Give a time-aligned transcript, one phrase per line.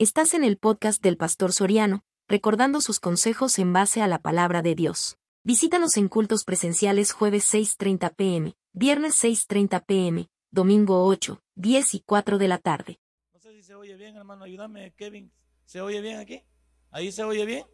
[0.00, 4.62] Estás en el podcast del Pastor Soriano, recordando sus consejos en base a la palabra
[4.62, 5.18] de Dios.
[5.42, 12.38] Visítanos en cultos presenciales jueves 6.30 pm, viernes 6.30 pm, domingo 8, 10 y 4
[12.38, 13.00] de la tarde.
[13.32, 15.32] No sé si se oye bien, hermano, ayúdame, Kevin.
[15.64, 16.44] ¿Se oye bien aquí?
[16.92, 17.66] ¿Ahí se oye bien?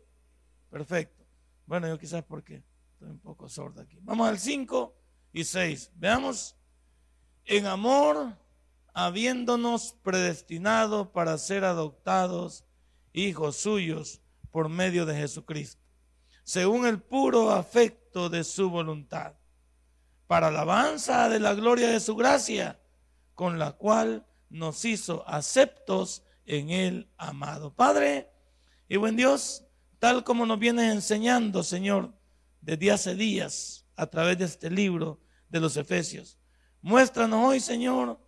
[0.70, 1.27] Perfecto.
[1.66, 2.64] Bueno, yo quizás porque
[2.95, 3.98] estoy un poco sordo aquí.
[4.00, 4.96] Vamos al 5
[5.34, 5.93] y 6.
[5.96, 6.56] Veamos.
[7.45, 8.34] En amor
[8.95, 12.64] habiéndonos predestinado para ser adoptados
[13.12, 15.82] hijos suyos por medio de Jesucristo,
[16.44, 19.35] según el puro afecto de su voluntad,
[20.29, 22.80] para alabanza de la gloria de su gracia,
[23.35, 28.30] con la cual nos hizo aceptos en el amado Padre
[28.88, 29.64] y buen Dios,
[29.99, 32.14] tal como nos vienes enseñando, Señor,
[32.61, 36.38] desde hace días a través de este libro de los Efesios.
[36.80, 38.23] Muéstranos hoy, Señor,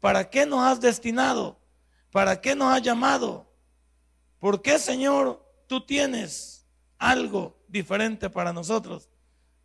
[0.00, 1.60] ¿Para qué nos has destinado?
[2.10, 3.52] ¿Para qué nos has llamado?
[4.38, 6.66] ¿Por qué, Señor, tú tienes
[6.98, 9.10] algo diferente para nosotros?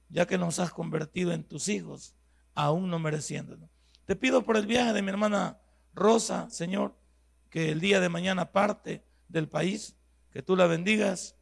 [0.10, 2.14] Ya que nos has convertido en tus hijos,
[2.54, 3.70] aún no mereciéndolo.
[4.06, 5.60] Te pido por el viaje de mi hermana
[5.94, 6.94] Rosa, Señor,
[7.50, 9.96] que el día de mañana parte del país,
[10.30, 11.36] que tú la bendigas,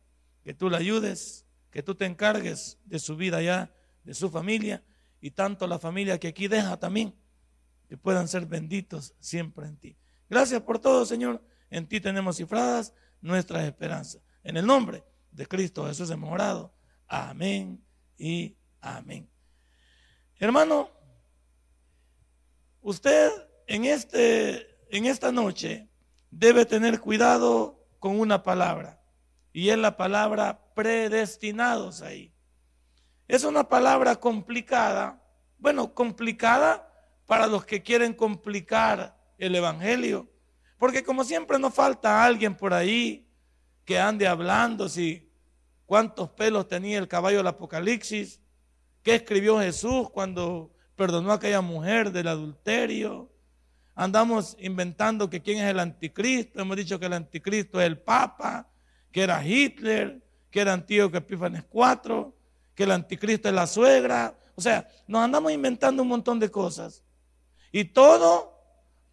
[0.43, 4.83] que tú la ayudes, que tú te encargues de su vida allá, de su familia
[5.19, 7.15] y tanto la familia que aquí deja también
[7.93, 9.95] que puedan ser benditos siempre en ti.
[10.27, 11.43] Gracias por todo, Señor.
[11.69, 12.91] En ti tenemos cifradas
[13.21, 14.19] nuestras esperanzas.
[14.43, 16.73] En el nombre de Cristo Jesús hemos orado.
[17.07, 17.85] Amén
[18.17, 19.29] y amén.
[20.39, 20.89] Hermano,
[22.81, 23.29] usted
[23.67, 25.87] en, este, en esta noche
[26.31, 29.03] debe tener cuidado con una palabra.
[29.51, 32.33] Y es la palabra predestinados ahí.
[33.27, 35.21] Es una palabra complicada.
[35.59, 36.89] Bueno, complicada
[37.25, 40.29] para los que quieren complicar el Evangelio.
[40.77, 43.27] Porque como siempre nos falta alguien por ahí
[43.85, 45.29] que ande hablando si
[45.85, 48.39] cuántos pelos tenía el caballo del Apocalipsis,
[49.01, 53.29] qué escribió Jesús cuando perdonó a aquella mujer del adulterio.
[53.95, 56.61] Andamos inventando que quién es el anticristo.
[56.61, 58.69] Hemos dicho que el anticristo es el Papa,
[59.11, 62.33] que era Hitler, que era Antíoco Epífanes IV,
[62.73, 64.35] que el anticristo es la suegra.
[64.55, 67.03] O sea, nos andamos inventando un montón de cosas.
[67.73, 68.53] Y todo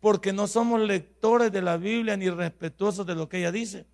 [0.00, 3.86] porque no somos lectores de la Biblia ni respetuosos de lo que ella dice.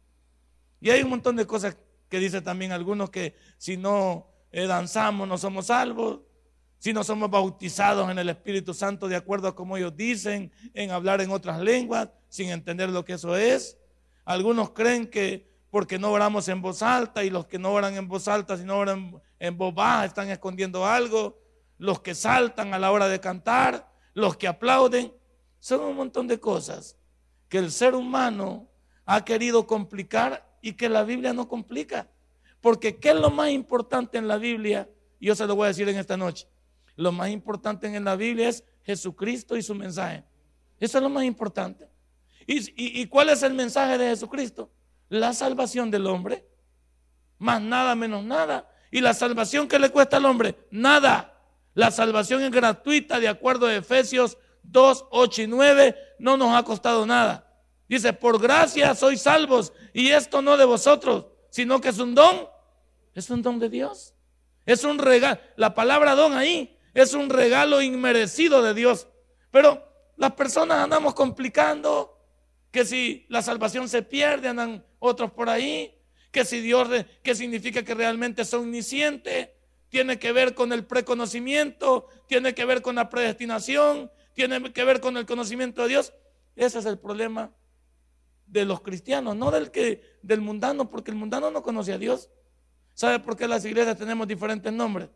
[0.80, 1.76] Y hay un montón de cosas
[2.08, 6.20] que dice también algunos que si no eh, danzamos no somos salvos,
[6.78, 10.90] si no somos bautizados en el Espíritu Santo de acuerdo a como ellos dicen, en
[10.90, 13.78] hablar en otras lenguas, sin entender lo que eso es.
[14.24, 18.08] Algunos creen que porque no oramos en voz alta y los que no oran en
[18.08, 21.38] voz alta, sino oran en voz baja, están escondiendo algo.
[21.78, 25.12] Los que saltan a la hora de cantar, los que aplauden,
[25.60, 26.96] son un montón de cosas
[27.50, 28.66] que el ser humano
[29.04, 32.08] ha querido complicar y que la Biblia no complica.
[32.62, 34.88] Porque ¿qué es lo más importante en la Biblia?
[35.20, 36.48] Yo se lo voy a decir en esta noche.
[36.96, 40.24] Lo más importante en la Biblia es Jesucristo y su mensaje.
[40.80, 41.86] Eso es lo más importante.
[42.46, 42.72] ¿Y,
[43.02, 44.70] y cuál es el mensaje de Jesucristo?
[45.10, 46.46] La salvación del hombre.
[47.36, 48.66] Más nada menos nada.
[48.90, 50.56] ¿Y la salvación que le cuesta al hombre?
[50.70, 51.35] Nada.
[51.76, 55.96] La salvación es gratuita de acuerdo a Efesios 2, 8 y 9.
[56.18, 57.54] No nos ha costado nada.
[57.86, 59.74] Dice, por gracia sois salvos.
[59.92, 62.48] Y esto no de vosotros, sino que es un don.
[63.14, 64.14] Es un don de Dios.
[64.64, 65.38] Es un regalo.
[65.56, 69.06] La palabra don ahí es un regalo inmerecido de Dios.
[69.50, 69.86] Pero
[70.16, 72.18] las personas andamos complicando
[72.70, 75.94] que si la salvación se pierde, andan otros por ahí.
[76.32, 76.88] Que si Dios,
[77.22, 79.50] que significa que realmente son omniscientes
[79.96, 85.00] tiene que ver con el preconocimiento, tiene que ver con la predestinación, tiene que ver
[85.00, 86.12] con el conocimiento de Dios.
[86.54, 87.50] Ese es el problema
[88.46, 92.28] de los cristianos, no del que del mundano, porque el mundano no conoce a Dios.
[92.92, 95.08] ¿Sabe por qué las iglesias tenemos diferentes nombres?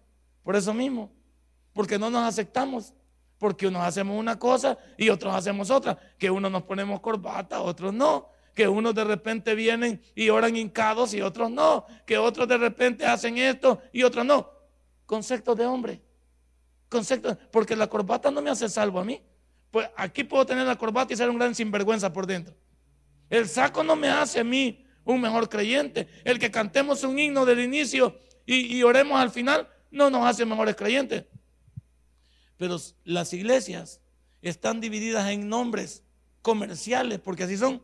[0.42, 1.12] Por eso mismo,
[1.74, 2.94] porque no nos aceptamos,
[3.36, 7.92] porque unos hacemos una cosa y otros hacemos otra, que unos nos ponemos corbata, otros
[7.92, 12.56] no, que unos de repente vienen y oran hincados y otros no, que otros de
[12.56, 14.58] repente hacen esto y otros no
[15.10, 16.00] conceptos de hombre.
[16.88, 19.20] Conceptos, porque la corbata no me hace salvo a mí.
[19.72, 22.54] Pues aquí puedo tener la corbata y ser un gran sinvergüenza por dentro.
[23.28, 26.06] El saco no me hace a mí un mejor creyente.
[26.22, 30.44] El que cantemos un himno del inicio y, y oremos al final no nos hace
[30.44, 31.24] mejores creyentes.
[32.56, 34.00] Pero las iglesias
[34.42, 36.04] están divididas en nombres
[36.40, 37.82] comerciales, porque así son.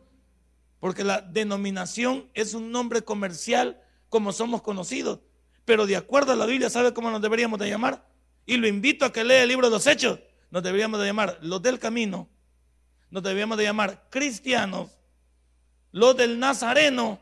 [0.79, 5.19] Porque la denominación es un nombre comercial como somos conocidos
[5.67, 8.01] pero de acuerdo a la Biblia, ¿sabe cómo nos deberíamos de llamar?
[8.45, 10.17] Y lo invito a que lea el libro de los Hechos.
[10.49, 12.29] Nos deberíamos de llamar los del camino,
[13.09, 14.97] nos deberíamos de llamar cristianos
[15.91, 17.19] los del Nazareno.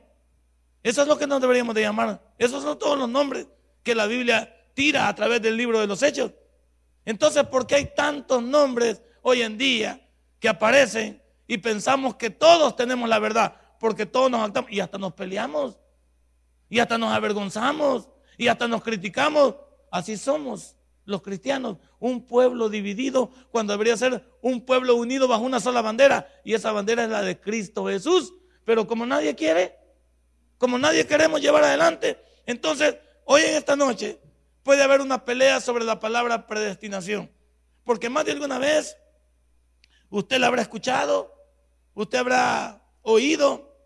[0.83, 2.21] Eso es lo que nos deberíamos de llamar.
[2.37, 3.47] Esos son todos los nombres
[3.81, 6.31] que la Biblia tira a través del libro de los hechos.
[7.03, 10.07] Entonces, ¿por qué hay tantos nombres hoy en día
[10.39, 13.55] que aparecen y pensamos que todos tenemos la verdad?
[13.79, 15.79] Porque todos nos actamos y hasta nos peleamos
[16.69, 19.55] y hasta nos avergonzamos y hasta nos criticamos.
[19.91, 25.59] Así somos los cristianos, un pueblo dividido cuando debería ser un pueblo unido bajo una
[25.59, 28.33] sola bandera y esa bandera es la de Cristo Jesús.
[28.65, 29.75] Pero como nadie quiere,
[30.57, 34.19] como nadie queremos llevar adelante, entonces hoy en esta noche
[34.63, 37.31] puede haber una pelea sobre la palabra predestinación.
[37.83, 38.97] Porque más de alguna vez
[40.09, 41.31] usted la habrá escuchado,
[41.93, 43.77] usted habrá oído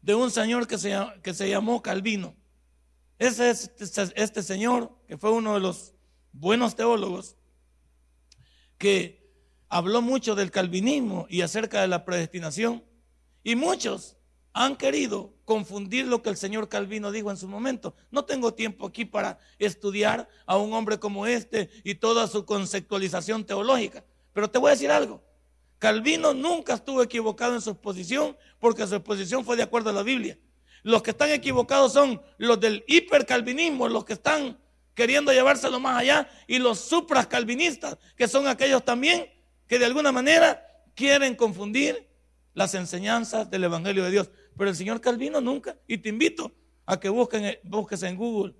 [0.00, 2.34] de un señor que se, que se llamó Calvino.
[3.24, 5.94] Ese es este, este señor, que fue uno de los
[6.32, 7.36] buenos teólogos,
[8.76, 9.32] que
[9.70, 12.84] habló mucho del calvinismo y acerca de la predestinación.
[13.42, 14.18] Y muchos
[14.52, 17.94] han querido confundir lo que el señor Calvino dijo en su momento.
[18.10, 23.46] No tengo tiempo aquí para estudiar a un hombre como este y toda su conceptualización
[23.46, 24.04] teológica.
[24.34, 25.22] Pero te voy a decir algo.
[25.78, 30.02] Calvino nunca estuvo equivocado en su exposición porque su exposición fue de acuerdo a la
[30.02, 30.38] Biblia.
[30.84, 34.58] Los que están equivocados son los del hipercalvinismo, los que están
[34.94, 39.26] queriendo llevárselo más allá, y los suprascalvinistas, que son aquellos también
[39.66, 40.62] que de alguna manera
[40.94, 42.06] quieren confundir
[42.52, 44.30] las enseñanzas del Evangelio de Dios.
[44.58, 45.74] Pero el señor Calvino nunca.
[45.88, 46.52] Y te invito
[46.84, 48.54] a que busques en Google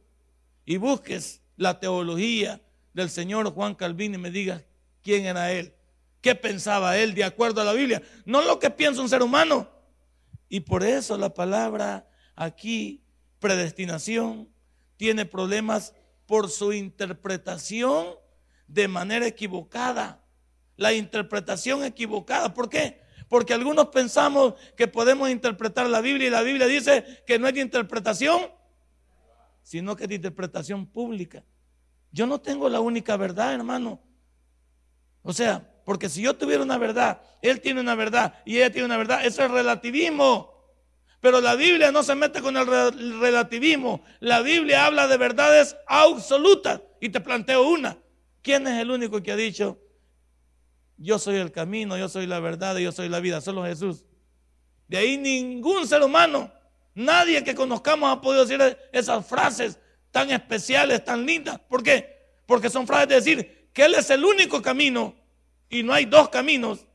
[0.64, 2.62] y busques la teología
[2.94, 4.64] del señor Juan Calvino y me digas
[5.02, 5.74] quién era él,
[6.22, 8.00] qué pensaba él de acuerdo a la Biblia.
[8.24, 9.68] No lo que piensa un ser humano.
[10.48, 13.04] Y por eso la palabra aquí,
[13.38, 14.48] predestinación,
[14.96, 15.94] tiene problemas
[16.26, 18.14] por su interpretación
[18.66, 20.22] de manera equivocada.
[20.76, 22.54] La interpretación equivocada.
[22.54, 23.00] ¿Por qué?
[23.28, 27.54] Porque algunos pensamos que podemos interpretar la Biblia y la Biblia dice que no es
[27.54, 28.50] de interpretación,
[29.62, 31.44] sino que es de interpretación pública.
[32.12, 34.00] Yo no tengo la única verdad, hermano.
[35.22, 38.86] O sea, porque si yo tuviera una verdad, él tiene una verdad y ella tiene
[38.86, 40.53] una verdad, eso es relativismo.
[41.24, 42.66] Pero la Biblia no se mete con el
[43.18, 44.04] relativismo.
[44.20, 46.82] La Biblia habla de verdades absolutas.
[47.00, 47.96] Y te planteo una.
[48.42, 49.78] ¿Quién es el único que ha dicho
[50.98, 54.04] yo soy el camino, yo soy la verdad, yo soy la vida, solo Jesús.
[54.86, 56.52] De ahí ningún ser humano,
[56.94, 59.78] nadie que conozcamos ha podido decir esas frases
[60.10, 61.58] tan especiales, tan lindas.
[61.58, 62.34] ¿Por qué?
[62.44, 65.14] Porque son frases de decir que Él es el único camino
[65.70, 66.86] y no hay dos caminos.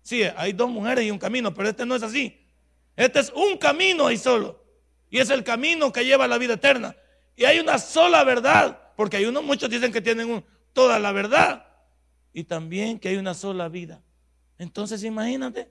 [0.00, 2.43] Sí, hay dos mujeres y un camino, pero este no es así.
[2.96, 4.62] Este es un camino y solo.
[5.10, 6.96] Y es el camino que lleva a la vida eterna.
[7.36, 11.66] Y hay una sola verdad, porque hay unos, muchos dicen que tienen toda la verdad
[12.32, 14.02] y también que hay una sola vida.
[14.58, 15.68] Entonces imagínate,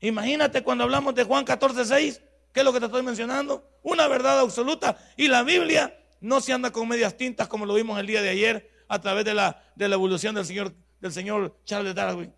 [0.00, 2.22] imagínate cuando hablamos de Juan 14, 6,
[2.52, 3.68] ¿qué es lo que te estoy mencionando?
[3.82, 4.98] Una verdad absoluta.
[5.16, 8.30] Y la Biblia no se anda con medias tintas como lo vimos el día de
[8.30, 12.32] ayer a través de la, de la evolución del señor, del señor Charles Darwin.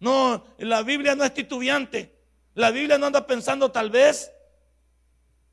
[0.00, 2.17] No, la Biblia no es titubeante.
[2.58, 4.32] La Biblia no anda pensando tal vez,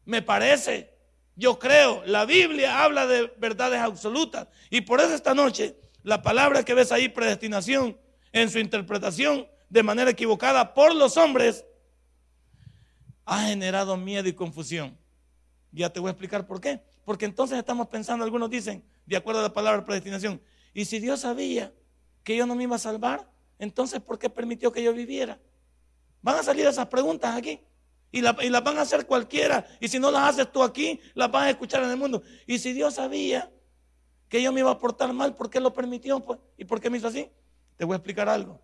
[0.06, 0.92] me parece,
[1.36, 2.04] yo creo.
[2.08, 4.48] La Biblia habla de verdades absolutas.
[4.72, 7.96] Y por eso esta noche la palabra que ves ahí, predestinación,
[8.32, 11.64] en su interpretación de manera equivocada por los hombres,
[13.24, 14.98] ha generado miedo y confusión.
[15.72, 16.82] Ya te voy a explicar por qué.
[17.04, 20.42] Porque entonces estamos pensando, algunos dicen, de acuerdo a la palabra predestinación,
[20.74, 21.72] y si Dios sabía
[22.24, 25.40] que yo no me iba a salvar, entonces ¿por qué permitió que yo viviera?
[26.26, 27.60] Van a salir esas preguntas aquí.
[28.12, 29.64] Y, las van a hacer cualquiera.
[29.80, 32.24] Y si no las haces tú aquí, las van a escuchar en el mundo.
[32.48, 33.52] Y si Dios sabía
[34.28, 36.20] que yo me iba a portar mal, ¿por qué lo permitió?
[36.22, 36.40] Pues?
[36.58, 37.30] ¿Y por qué me hizo así?
[37.78, 38.60] Te voy a explicar algo.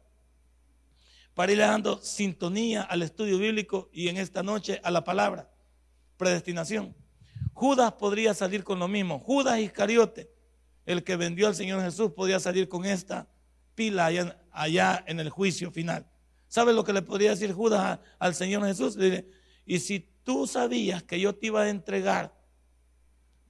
[1.35, 5.47] Para ir dando sintonía al estudio bíblico y en esta noche a la palabra,
[6.17, 6.95] predestinación.
[7.53, 9.19] Judas podría salir con lo mismo.
[9.19, 10.31] Judas Iscariote,
[10.87, 13.27] el que vendió al Señor Jesús, podría salir con esta
[13.75, 14.09] pila
[14.51, 16.10] allá, en el juicio final.
[16.51, 18.97] ¿Sabes lo que le podría decir Judas al Señor Jesús?
[18.97, 19.25] Le
[19.65, 22.37] y si tú sabías que yo te iba a entregar,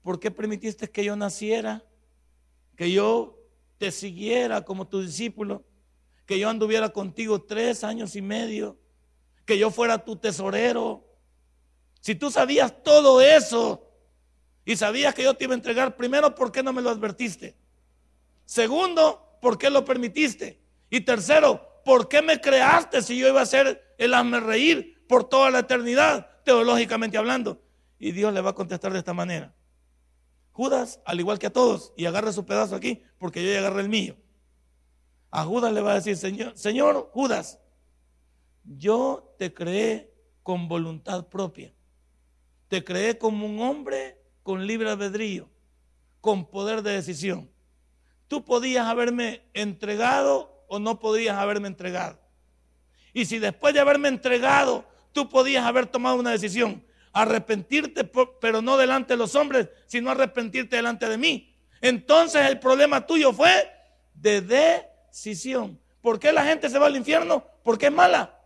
[0.02, 1.84] ¿por qué permitiste que yo naciera?
[2.76, 3.38] que yo
[3.78, 5.64] te siguiera como tu discípulo,
[6.26, 8.78] que yo anduviera contigo tres años y medio,
[9.44, 11.04] que yo fuera tu tesorero.
[12.00, 13.88] Si tú sabías todo eso
[14.64, 17.56] y sabías que yo te iba a entregar, primero, ¿por qué no me lo advertiste?
[18.44, 20.60] Segundo, ¿por qué lo permitiste?
[20.90, 25.24] Y tercero, ¿por qué me creaste si yo iba a ser el hazme reír por
[25.24, 27.62] toda la eternidad, teológicamente hablando?
[27.98, 29.54] Y Dios le va a contestar de esta manera.
[30.52, 33.82] Judas, al igual que a todos, y agarra su pedazo aquí, porque yo ya agarré
[33.82, 34.16] el mío.
[35.30, 37.58] A Judas le va a decir, Señor, Señor Judas,
[38.64, 40.12] yo te creé
[40.42, 41.72] con voluntad propia.
[42.68, 45.48] Te creé como un hombre con libre albedrío,
[46.20, 47.50] con poder de decisión.
[48.28, 52.18] Tú podías haberme entregado o no podías haberme entregado.
[53.12, 58.10] Y si después de haberme entregado, tú podías haber tomado una decisión, arrepentirte,
[58.40, 61.54] pero no delante de los hombres, sino arrepentirte delante de mí.
[61.82, 63.70] Entonces el problema tuyo fue
[64.14, 65.78] de decisión.
[66.00, 67.44] ¿Por qué la gente se va al infierno?
[67.62, 68.40] Porque es mala.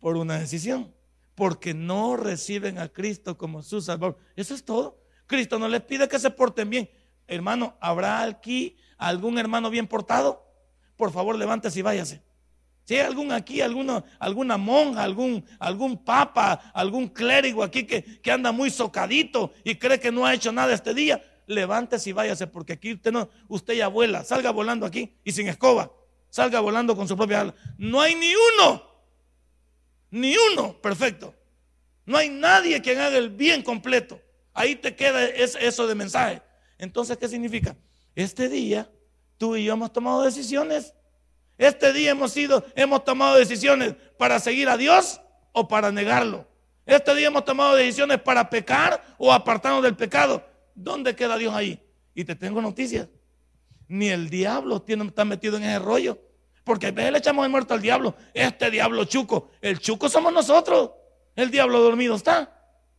[0.00, 0.92] Por una decisión.
[1.36, 4.18] Porque no reciben a Cristo como su Salvador.
[4.34, 4.98] Eso es todo.
[5.28, 6.90] Cristo no les pide que se porten bien.
[7.28, 10.43] Hermano, ¿habrá aquí algún hermano bien portado?
[10.96, 12.22] Por favor, levántese y váyase.
[12.84, 18.30] Si hay algún aquí, alguna, alguna monja, algún, algún papa, algún clérigo aquí que, que,
[18.30, 22.46] anda muy socadito y cree que no ha hecho nada este día, levántese y váyase,
[22.46, 25.90] porque aquí usted no, usted ya vuela, salga volando aquí y sin escoba,
[26.28, 27.54] salga volando con su propia ala.
[27.78, 28.82] No hay ni uno,
[30.10, 31.34] ni uno perfecto.
[32.06, 34.20] No hay nadie quien haga el bien completo.
[34.52, 36.42] Ahí te queda eso de mensaje.
[36.76, 37.76] Entonces, ¿qué significa?
[38.14, 38.90] Este día
[39.44, 40.94] tú y yo hemos tomado decisiones
[41.56, 45.20] este día hemos sido, hemos tomado decisiones para seguir a Dios
[45.52, 46.46] o para negarlo.
[46.84, 50.44] Este día hemos tomado decisiones para pecar o apartarnos del pecado.
[50.74, 51.80] ¿Dónde queda Dios ahí?
[52.14, 53.08] Y te tengo noticias.
[53.86, 56.18] Ni el diablo tiene, está metido en ese rollo.
[56.64, 58.16] Porque a veces le echamos de muerto al diablo.
[58.32, 59.50] Este diablo chuco.
[59.60, 60.90] El chuco somos nosotros.
[61.36, 62.50] El diablo dormido está.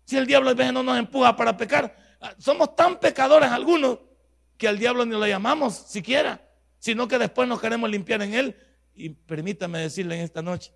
[0.06, 1.96] Si el diablo a veces no nos empuja para pecar.
[2.22, 4.00] Ah, somos tan pecadores algunos
[4.58, 6.46] que al diablo ni lo llamamos siquiera
[6.86, 8.56] sino que después nos queremos limpiar en Él.
[8.94, 10.72] Y permítame decirle en esta noche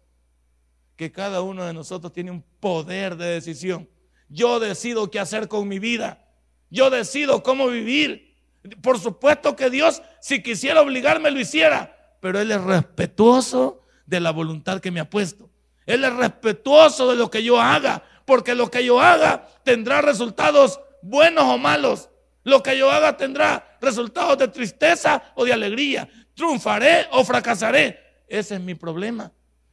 [0.96, 3.88] que cada uno de nosotros tiene un poder de decisión.
[4.28, 6.26] Yo decido qué hacer con mi vida.
[6.72, 8.36] Yo decido cómo vivir.
[8.82, 11.96] Por supuesto que Dios, si quisiera obligarme, lo hiciera.
[12.22, 15.52] Pero Él es respetuoso de la voluntad que me ha puesto.
[15.86, 18.04] Él es respetuoso de lo que yo haga.
[18.26, 22.10] Porque lo que yo haga tendrá resultados buenos o malos.
[22.44, 26.10] Lo que yo haga tendrá resultados de tristeza o de alegría.
[26.34, 28.00] Triunfaré o fracasaré.
[28.28, 29.32] Ese es mi problema.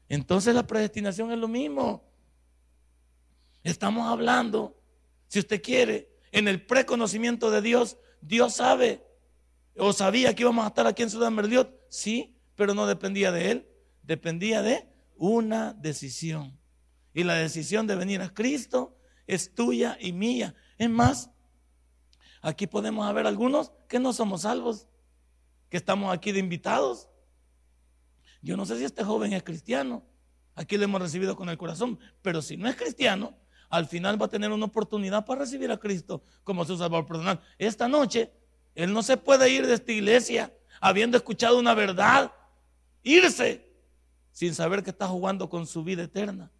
[0.09, 2.05] Entonces la predestinación es lo mismo.
[3.63, 4.81] Estamos hablando,
[5.27, 9.05] si usted quiere, en el preconocimiento de Dios, Dios sabe
[9.77, 11.75] o sabía que íbamos a estar aquí en Ciudad Merliot.
[11.89, 13.69] Sí, pero no dependía de él,
[14.03, 16.59] dependía de una decisión.
[17.13, 18.97] Y la decisión de venir a Cristo
[19.27, 20.55] es tuya y mía.
[20.79, 21.31] Es más,
[22.43, 24.87] Aquí podemos haber algunos que no somos salvos,
[25.69, 27.09] que estamos aquí de invitados.
[28.43, 30.05] Yo no sé si este joven es cristiano.
[30.55, 31.99] Aquí le hemos recibido con el corazón.
[32.23, 33.35] Pero si no es cristiano,
[33.69, 37.41] al final va a tener una oportunidad para recibir a Cristo como su Salvador personal.
[37.59, 38.33] Esta noche,
[38.75, 42.33] él no se puede ir de esta iglesia habiendo escuchado una verdad,
[43.03, 43.67] irse
[44.31, 46.51] sin saber que está jugando con su vida eterna.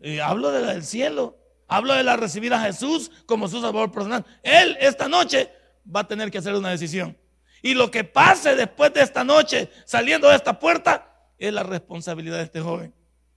[0.00, 1.37] Y hablo de la del cielo.
[1.68, 4.24] Hablo de la recibir a Jesús como su salvador personal.
[4.42, 5.52] Él esta noche
[5.94, 7.16] va a tener que hacer una decisión.
[7.62, 12.38] Y lo que pase después de esta noche, saliendo de esta puerta, es la responsabilidad
[12.38, 12.94] de este joven.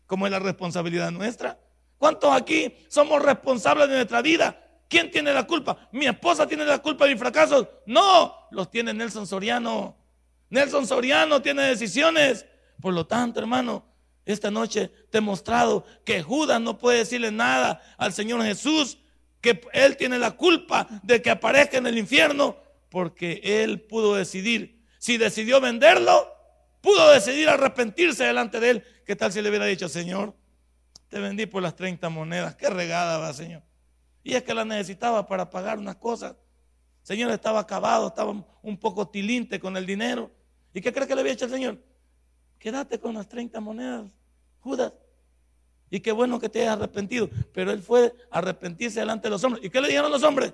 [0.07, 1.59] ¿Cómo es la responsabilidad nuestra?
[1.97, 4.57] ¿Cuántos aquí somos responsables de nuestra vida?
[4.87, 5.89] ¿Quién tiene la culpa?
[5.91, 7.67] ¿Mi esposa tiene la culpa de mis fracasos?
[7.85, 9.97] No, los tiene Nelson Soriano.
[10.49, 12.45] Nelson Soriano tiene decisiones.
[12.81, 13.85] Por lo tanto, hermano,
[14.25, 18.97] esta noche te mostrado que Judas no puede decirle nada al Señor Jesús,
[19.41, 22.57] que él tiene la culpa de que aparezca en el infierno,
[22.89, 24.83] porque él pudo decidir.
[24.99, 26.31] Si decidió venderlo,
[26.81, 28.83] pudo decidir arrepentirse delante de él.
[29.05, 30.35] ¿Qué tal si le hubiera dicho, Señor,
[31.09, 32.55] te vendí por las 30 monedas?
[32.55, 33.63] Qué regada va, Señor.
[34.23, 36.35] Y es que la necesitaba para pagar unas cosas.
[37.01, 40.31] Señor estaba acabado, estaba un poco tilinte con el dinero.
[40.73, 41.79] ¿Y qué cree que le había hecho el Señor?
[42.61, 44.05] Quédate con las 30 monedas,
[44.59, 44.93] Judas.
[45.89, 47.29] Y qué bueno que te hayas arrepentido.
[47.53, 49.65] Pero él fue a arrepentirse delante de los hombres.
[49.65, 50.53] ¿Y qué le dijeron los hombres?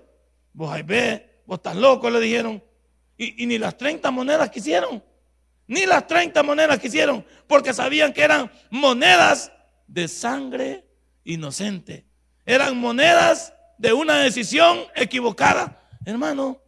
[0.54, 2.64] Vos ahí ve, vos estás loco, le dijeron.
[3.18, 5.04] Y, y ni las 30 monedas quisieron.
[5.68, 7.24] Ni las 30 monedas quisieron.
[7.46, 9.52] Porque sabían que eran monedas
[9.86, 10.88] de sangre
[11.24, 12.08] inocente.
[12.46, 15.88] Eran monedas de una decisión equivocada.
[16.06, 16.62] Hermano,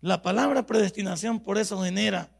[0.00, 2.30] la palabra predestinación por eso genera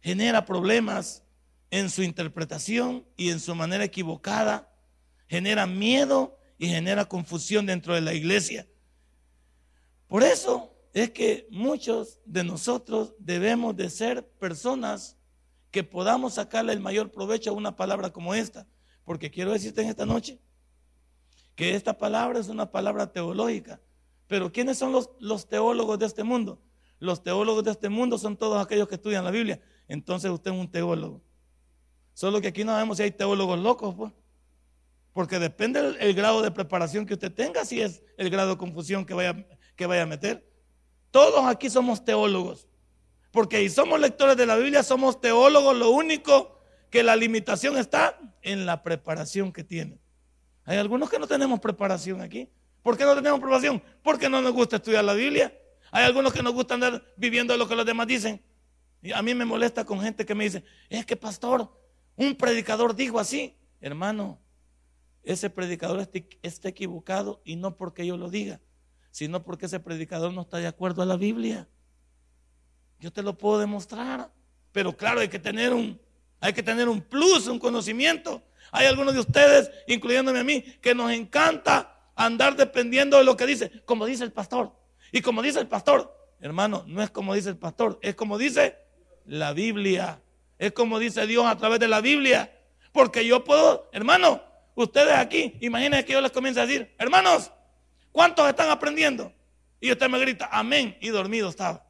[0.00, 1.24] genera problemas
[1.70, 4.72] en su interpretación y en su manera equivocada,
[5.28, 8.66] genera miedo y genera confusión dentro de la iglesia.
[10.08, 15.16] Por eso es que muchos de nosotros debemos de ser personas
[15.70, 18.66] que podamos sacarle el mayor provecho a una palabra como esta.
[19.04, 20.40] Porque quiero decirte en esta noche
[21.54, 23.80] que esta palabra es una palabra teológica.
[24.26, 26.60] Pero ¿quiénes son los, los teólogos de este mundo?
[26.98, 30.56] Los teólogos de este mundo son todos aquellos que estudian la Biblia entonces usted es
[30.56, 31.20] un teólogo.
[32.14, 34.12] Solo que aquí no sabemos si hay teólogos locos, pues.
[35.12, 39.04] Porque depende el, grado de preparación que usted tenga, si es el grado de confusión
[39.04, 39.44] que vaya,
[39.74, 40.48] que vaya a meter.
[41.10, 42.68] Todos aquí somos teólogos.
[43.32, 45.76] Porque si somos lectores de la Biblia, somos teólogos.
[45.76, 50.00] Lo único que la limitación está en la preparación que tienen.
[50.64, 52.48] Hay algunos que no tenemos preparación aquí.
[52.82, 53.82] ¿Por qué no tenemos preparación?
[54.04, 55.52] Porque no nos gusta estudiar la Biblia.
[55.90, 58.40] Hay algunos que nos gusta andar viviendo lo que los demás dicen.
[59.02, 61.70] Y a mí me molesta con gente que me dice, es que pastor,
[62.16, 63.56] un predicador dijo así.
[63.80, 64.38] Hermano,
[65.22, 66.06] ese predicador
[66.42, 68.60] está equivocado y no porque yo lo diga,
[69.10, 71.68] sino porque ese predicador no está de acuerdo a la Biblia.
[72.98, 74.30] Yo te lo puedo demostrar,
[74.72, 75.98] pero claro, hay que tener un,
[76.40, 78.42] hay que tener un plus, un conocimiento.
[78.70, 83.46] Hay algunos de ustedes, incluyéndome a mí, que nos encanta andar dependiendo de lo que
[83.46, 84.76] dice, como dice el pastor.
[85.10, 88.76] Y como dice el pastor, hermano, no es como dice el pastor, es como dice
[89.26, 90.20] la Biblia.
[90.58, 92.52] Es como dice Dios a través de la Biblia.
[92.92, 94.42] Porque yo puedo, hermano,
[94.74, 97.50] ustedes aquí, imaginen que yo les comience a decir, hermanos,
[98.12, 99.32] ¿cuántos están aprendiendo?
[99.80, 101.84] Y usted me grita, amén, y dormido estaba.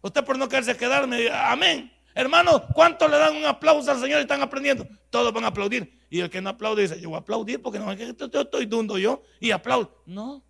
[0.00, 1.92] Usted por no quererse quedar me dice, amén.
[2.14, 4.86] Hermano, ¿cuántos le dan un aplauso al Señor y están aprendiendo?
[5.10, 6.00] Todos van a aplaudir.
[6.08, 8.96] Y el que no aplaude dice, yo voy a aplaudir porque no que estoy dundo
[8.96, 10.02] yo y aplaudo.
[10.06, 10.42] No,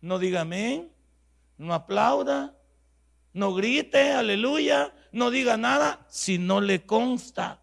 [0.00, 0.92] no diga amén,
[1.58, 2.54] no aplauda,
[3.32, 7.60] no grite, aleluya, no diga nada si no le consta,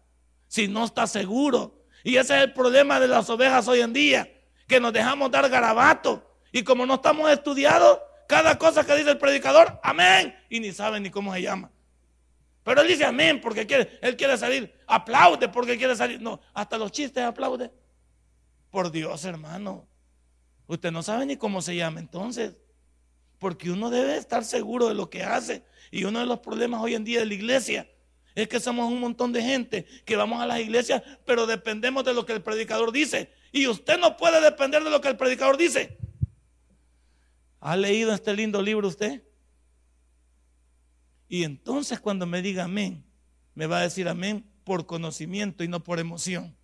[0.48, 1.84] si no está seguro.
[2.02, 4.30] Y ese es el problema de las ovejas hoy en día,
[4.66, 6.26] que nos dejamos dar garabato.
[6.52, 11.02] Y como no estamos estudiados, cada cosa que dice el predicador, amén, y ni saben
[11.02, 11.70] ni cómo se llama.
[12.62, 14.72] Pero él dice amén porque quiere, él quiere salir.
[14.86, 16.20] Aplaude porque quiere salir.
[16.20, 17.70] No, hasta los chistes aplaude.
[18.70, 19.86] Por Dios, hermano.
[20.66, 22.56] Usted no sabe ni cómo se llama entonces.
[23.40, 25.64] Porque uno debe estar seguro de lo que hace.
[25.90, 27.90] Y uno de los problemas hoy en día de la iglesia
[28.34, 32.14] es que somos un montón de gente que vamos a las iglesias, pero dependemos de
[32.14, 33.32] lo que el predicador dice.
[33.50, 35.98] Y usted no puede depender de lo que el predicador dice.
[37.60, 39.24] ¿Ha leído este lindo libro usted?
[41.28, 43.04] Y entonces cuando me diga amén,
[43.54, 46.56] me va a decir amén por conocimiento y no por emoción.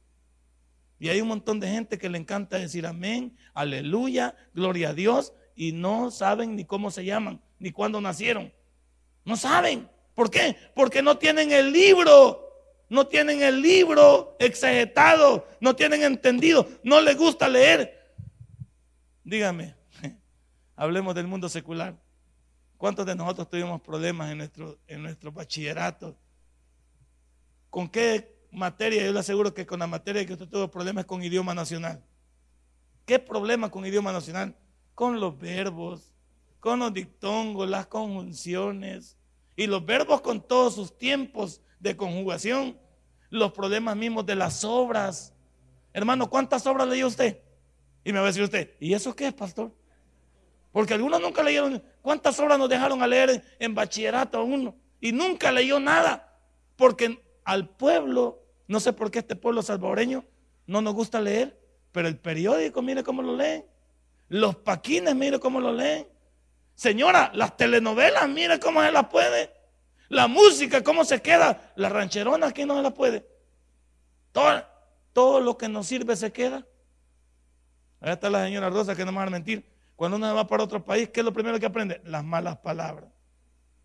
[0.98, 5.32] Y hay un montón de gente que le encanta decir amén, aleluya, gloria a Dios,
[5.56, 8.52] y no saben ni cómo se llaman, ni cuándo nacieron.
[9.24, 9.88] No saben.
[10.14, 10.56] ¿Por qué?
[10.74, 12.46] Porque no tienen el libro.
[12.88, 18.14] No tienen el libro exegetado, no tienen entendido, no les gusta leer.
[19.24, 19.74] Dígame,
[20.76, 21.96] hablemos del mundo secular.
[22.76, 26.16] ¿Cuántos de nosotros tuvimos problemas en nuestro, en nuestro bachillerato?
[27.70, 29.04] ¿Con qué materia?
[29.04, 32.04] Yo le aseguro que con la materia que usted tuvo problemas con idioma nacional.
[33.04, 34.54] ¿Qué problema con idioma nacional?
[34.96, 36.10] Con los verbos,
[36.58, 39.16] con los dictongos, las conjunciones
[39.54, 42.78] y los verbos con todos sus tiempos de conjugación,
[43.28, 45.34] los problemas mismos de las obras.
[45.92, 47.40] Hermano, ¿cuántas obras leyó usted?
[48.04, 49.70] Y me va a decir usted, ¿y eso qué es, pastor?
[50.72, 51.82] Porque algunos nunca leyeron.
[52.00, 54.74] ¿Cuántas horas nos dejaron a leer en bachillerato a uno?
[54.98, 56.40] Y nunca leyó nada.
[56.74, 60.24] Porque al pueblo, no sé por qué este pueblo salvadoreño
[60.66, 61.60] no nos gusta leer,
[61.92, 63.64] pero el periódico, mire cómo lo leen.
[64.28, 66.06] Los paquines, mire cómo lo leen.
[66.74, 69.52] Señora, las telenovelas, mire cómo se las puede.
[70.08, 71.72] La música, cómo se queda.
[71.76, 73.26] La rancherona, ¿quién no se la puede?
[74.32, 74.64] Todo,
[75.12, 76.66] todo lo que nos sirve se queda.
[78.00, 79.64] Ahí está la señora Rosa que no me va a mentir.
[79.96, 82.02] Cuando uno va para otro país, ¿qué es lo primero que aprende?
[82.04, 83.10] Las malas palabras.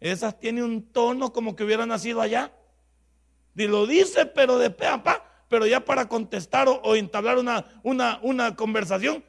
[0.02, 2.52] Esas tienen un tono como que hubiera nacido allá.
[3.56, 5.24] Y lo dice, pero de pe a pa.
[5.48, 9.24] Pero ya para contestar o, entablar una, una, una, conversación,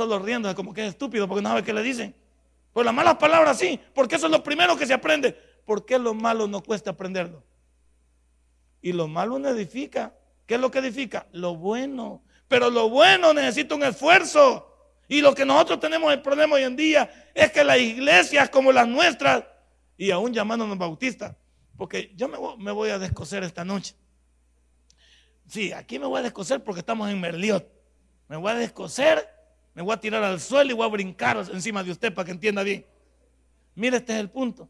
[0.00, 2.14] solo riendo, como que es estúpido porque no sabe qué le dicen.
[2.72, 5.32] Pues las malas palabras sí, porque eso es lo primero que se aprende.
[5.66, 7.44] ¿Por qué lo malo no cuesta aprenderlo?
[8.80, 10.14] Y lo malo no edifica.
[10.46, 11.26] ¿Qué es lo que edifica?
[11.32, 12.22] Lo bueno.
[12.48, 14.66] Pero lo bueno necesita un esfuerzo.
[15.06, 18.72] Y lo que nosotros tenemos el problema hoy en día es que las iglesias como
[18.72, 19.44] las nuestras,
[19.98, 21.36] y aún llamándonos bautistas,
[21.76, 23.94] porque yo me voy, a descoser esta noche.
[25.46, 27.68] Sí, aquí me voy a descoser porque estamos en Merliot.
[28.28, 29.28] Me voy a descoser,
[29.74, 32.32] me voy a tirar al suelo y voy a brincar encima de usted para que
[32.32, 32.86] entienda bien.
[33.74, 34.68] Mire, este es el punto.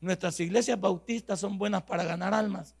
[0.00, 2.74] Nuestras iglesias bautistas son buenas para ganar almas.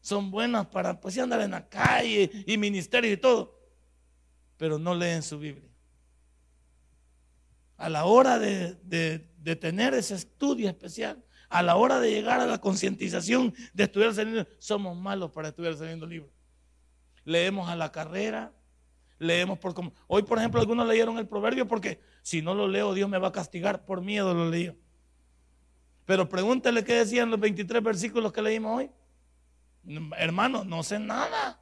[0.00, 3.58] Son buenas para pues andar en la calle y ministerio y todo.
[4.56, 5.68] Pero no leen su Biblia
[7.78, 8.76] a la hora de,
[9.60, 14.46] tener ese estudio especial, a la hora de llegar a la concientización de estudiar saliendo,
[14.58, 16.30] somos malos para estudiar saliendo libros.
[17.24, 18.52] Leemos a la carrera,
[19.18, 19.92] leemos por como.
[20.06, 23.28] Hoy, por ejemplo, algunos leyeron el proverbio porque si no lo leo, Dios me va
[23.28, 23.84] a castigar.
[23.84, 24.72] Por miedo lo leí.
[26.04, 28.90] Pero pregúntele qué decían los 23 versículos que leímos hoy.
[30.16, 31.60] Hermano, no sé nada.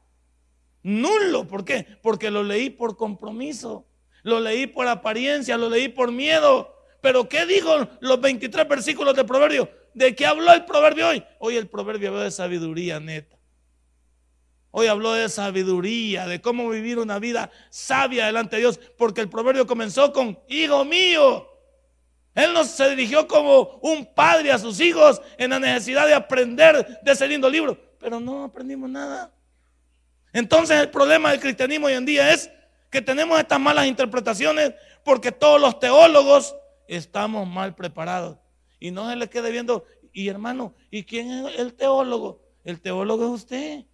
[0.82, 1.46] Nulo.
[1.46, 1.86] ¿Por qué?
[2.02, 3.86] Porque lo leí por compromiso,
[4.22, 6.72] lo leí por apariencia, lo leí por miedo.
[7.00, 9.68] Pero ¿qué dijo los 23 versículos del proverbio?
[9.94, 11.24] ¿De qué habló el proverbio hoy?
[11.38, 13.35] Hoy el proverbio habló de sabiduría neta.
[14.78, 19.30] Hoy habló de sabiduría, de cómo vivir una vida sabia delante de Dios, porque el
[19.30, 21.48] proverbio comenzó con, hijo mío.
[22.34, 27.00] Él no se dirigió como un padre a sus hijos en la necesidad de aprender
[27.02, 29.32] de ese lindo libro, pero no aprendimos nada.
[30.34, 32.50] Entonces el problema del cristianismo hoy en día es
[32.90, 36.54] que tenemos estas malas interpretaciones porque todos los teólogos
[36.86, 38.36] estamos mal preparados.
[38.78, 42.42] Y no se le quede viendo, y hermano, ¿y quién es el teólogo?
[42.62, 43.86] El teólogo es usted.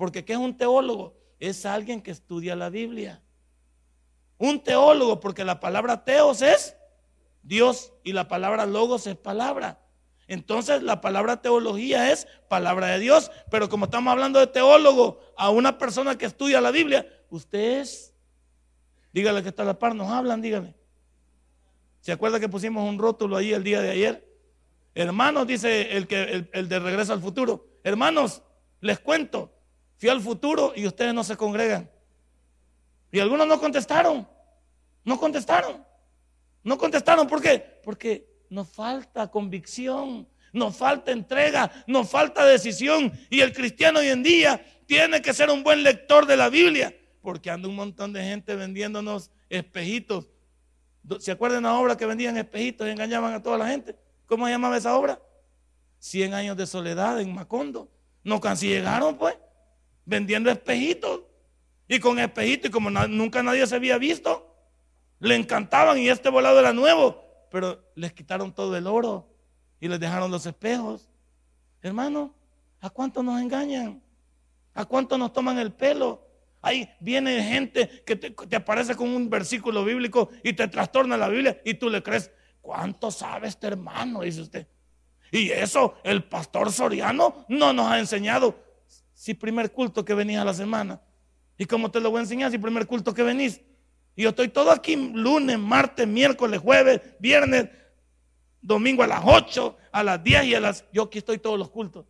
[0.00, 1.14] Porque ¿qué es un teólogo?
[1.38, 3.20] Es alguien que estudia la Biblia.
[4.38, 6.74] Un teólogo, porque la palabra teos es
[7.42, 9.78] Dios y la palabra logos es palabra.
[10.26, 15.50] Entonces la palabra teología es palabra de Dios, pero como estamos hablando de teólogo a
[15.50, 18.14] una persona que estudia la Biblia, usted es,
[19.12, 20.74] dígale que está a la par, nos hablan, dígale.
[22.00, 24.34] ¿Se acuerda que pusimos un rótulo ahí el día de ayer?
[24.94, 28.42] Hermanos, dice el, que, el de regreso al futuro, hermanos,
[28.80, 29.59] les cuento,
[30.00, 31.90] Fui al futuro y ustedes no se congregan.
[33.12, 34.26] Y algunos no contestaron.
[35.04, 35.84] No contestaron.
[36.64, 37.26] No contestaron.
[37.26, 37.82] ¿Por qué?
[37.84, 43.12] Porque nos falta convicción, nos falta entrega, nos falta decisión.
[43.28, 46.96] Y el cristiano hoy en día tiene que ser un buen lector de la Biblia.
[47.20, 50.30] Porque anda un montón de gente vendiéndonos espejitos.
[51.18, 53.94] ¿Se acuerdan de una obra que vendían espejitos y engañaban a toda la gente?
[54.24, 55.20] ¿Cómo se llamaba esa obra?
[55.98, 57.90] Cien años de soledad en Macondo.
[58.24, 59.36] No casi llegaron, pues
[60.10, 61.22] vendiendo espejitos.
[61.88, 64.54] Y con espejitos, y como nunca nadie se había visto,
[65.18, 69.28] le encantaban y este volado era nuevo, pero les quitaron todo el oro
[69.80, 71.08] y les dejaron los espejos.
[71.82, 72.34] Hermano,
[72.80, 74.02] ¿a cuánto nos engañan?
[74.74, 76.26] ¿A cuánto nos toman el pelo?
[76.62, 81.28] Ahí viene gente que te, te, aparece con un versículo bíblico y te trastorna la
[81.28, 84.20] Biblia y tú le crees, ¿cuánto sabe este hermano?
[84.20, 84.68] Dice usted.
[85.32, 88.69] Y eso el pastor Soriano no nos ha enseñado
[89.20, 90.98] si primer culto que venís a la semana?
[91.58, 93.60] ¿Y cómo te lo voy a enseñar si primer culto que venís?
[94.16, 97.68] Y yo estoy todo aquí lunes, martes, miércoles, jueves, viernes,
[98.62, 100.86] domingo a las 8, a las 10 y a las...
[100.90, 102.06] Yo aquí estoy todos los cultos.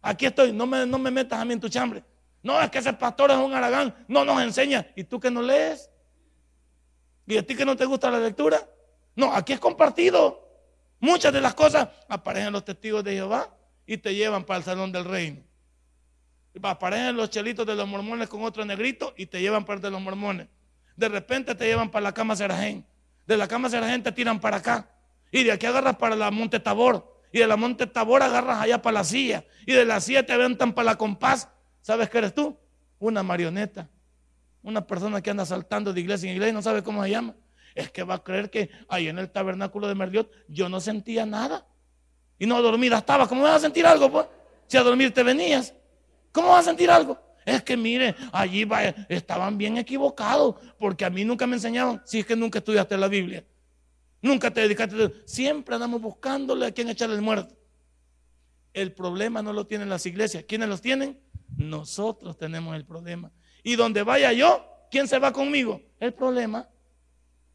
[0.00, 2.04] Aquí estoy, no me, no me metas a mí en tu chambre.
[2.44, 4.86] No, es que ese pastor es un aragán, no nos enseña.
[4.94, 5.90] ¿Y tú que no lees?
[7.26, 8.70] ¿Y a ti que no te gusta la lectura?
[9.16, 10.48] No, aquí es compartido.
[11.00, 13.52] Muchas de las cosas aparecen los testigos de Jehová
[13.84, 15.49] y te llevan para el salón del reino
[16.62, 20.00] aparecen los chelitos de los mormones con otro negrito y te llevan para de los
[20.00, 20.48] mormones.
[20.96, 22.84] De repente te llevan para la cama Serajén.
[23.26, 24.90] De la cama Serajén te tiran para acá.
[25.30, 27.22] Y de aquí agarras para la Monte Tabor.
[27.32, 29.44] Y de la Monte Tabor agarras allá para la silla.
[29.66, 31.48] Y de la silla te aventan para la compás.
[31.80, 32.58] ¿Sabes qué eres tú?
[32.98, 33.88] Una marioneta.
[34.62, 37.34] Una persona que anda saltando de iglesia en iglesia y no sabe cómo se llama.
[37.74, 41.24] Es que va a creer que ahí en el tabernáculo de Merliot yo no sentía
[41.24, 41.66] nada.
[42.38, 43.28] Y no dormida estaba.
[43.28, 44.10] ¿Cómo vas a sentir algo?
[44.10, 44.26] Pues?
[44.66, 45.74] Si a dormir te venías.
[46.32, 47.18] ¿Cómo vas a sentir algo?
[47.44, 48.66] Es que mire, allí
[49.08, 53.08] estaban bien equivocados, porque a mí nunca me enseñaban, si es que nunca estudiaste la
[53.08, 53.44] Biblia.
[54.22, 57.56] Nunca te dedicaste, siempre andamos buscándole a quien echarle el muerto.
[58.72, 60.44] El problema no lo tienen las iglesias.
[60.46, 61.18] ¿Quiénes los tienen?
[61.56, 63.32] Nosotros tenemos el problema.
[63.62, 65.82] Y donde vaya yo, ¿quién se va conmigo?
[65.98, 66.68] El problema.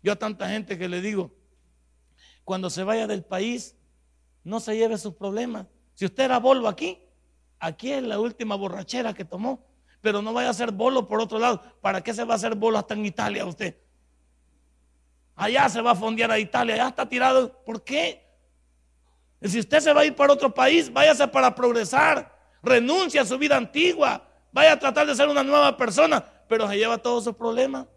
[0.04, 1.34] Yo a tanta gente que le digo,
[2.44, 3.76] cuando se vaya del país,
[4.44, 5.68] no se lleve sus problemas.
[5.94, 7.00] Si usted era Volvo aquí,
[7.60, 9.64] Aquí es la última borrachera que tomó.
[10.02, 11.62] Pero no vaya a hacer bolo por otro lado.
[11.82, 13.76] ¿Para qué se va a hacer bolo hasta en Italia usted?
[15.36, 17.64] Allá se va a fondear a Italia, allá está tirado.
[17.66, 18.24] ¿Por qué?
[19.42, 22.34] Si usted se va a ir para otro país, váyase para progresar.
[22.62, 24.28] Renuncia a su vida antigua.
[24.52, 26.24] Vaya a tratar de ser una nueva persona.
[26.48, 27.88] Pero se lleva todos sus problemas.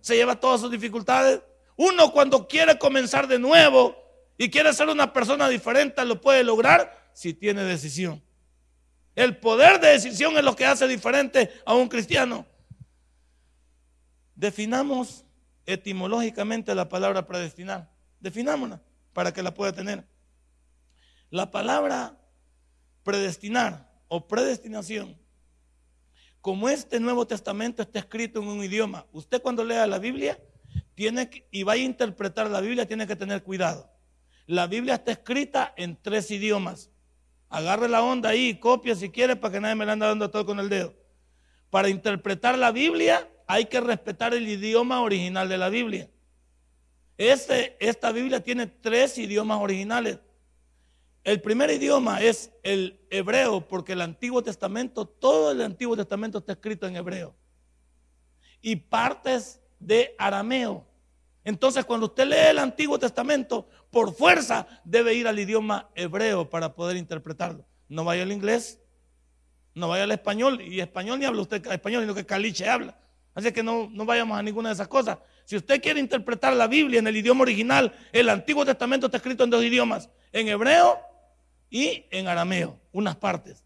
[0.00, 1.40] Se lleva todas sus dificultades.
[1.76, 3.96] Uno cuando quiere comenzar de nuevo
[4.36, 8.22] y quiere ser una persona diferente, lo puede lograr si tiene decisión.
[9.14, 12.46] El poder de decisión es lo que hace diferente a un cristiano.
[14.34, 15.24] Definamos
[15.66, 17.90] etimológicamente la palabra predestinar.
[18.20, 20.04] Definámosla para que la pueda tener.
[21.30, 22.18] La palabra
[23.02, 25.18] predestinar o predestinación,
[26.40, 30.38] como este Nuevo Testamento está escrito en un idioma, usted cuando lea la Biblia
[30.94, 33.90] tiene y vaya a interpretar la Biblia, tiene que tener cuidado.
[34.46, 36.90] La Biblia está escrita en tres idiomas.
[37.54, 40.44] Agarre la onda ahí, copia si quiere para que nadie me la ande dando todo
[40.44, 40.92] con el dedo.
[41.70, 46.10] Para interpretar la Biblia hay que respetar el idioma original de la Biblia.
[47.16, 50.18] Este, esta Biblia tiene tres idiomas originales.
[51.22, 56.54] El primer idioma es el hebreo, porque el Antiguo Testamento, todo el Antiguo Testamento está
[56.54, 57.36] escrito en hebreo.
[58.62, 60.84] Y partes de arameo.
[61.44, 66.74] Entonces, cuando usted lee el Antiguo Testamento, por fuerza debe ir al idioma hebreo para
[66.74, 67.66] poder interpretarlo.
[67.88, 68.80] No vaya al inglés,
[69.74, 72.98] no vaya al español, y español ni habla usted español, sino que caliche habla.
[73.34, 75.18] Así que no, no vayamos a ninguna de esas cosas.
[75.44, 79.44] Si usted quiere interpretar la Biblia en el idioma original, el Antiguo Testamento está escrito
[79.44, 80.98] en dos idiomas, en hebreo
[81.68, 83.64] y en arameo, unas partes.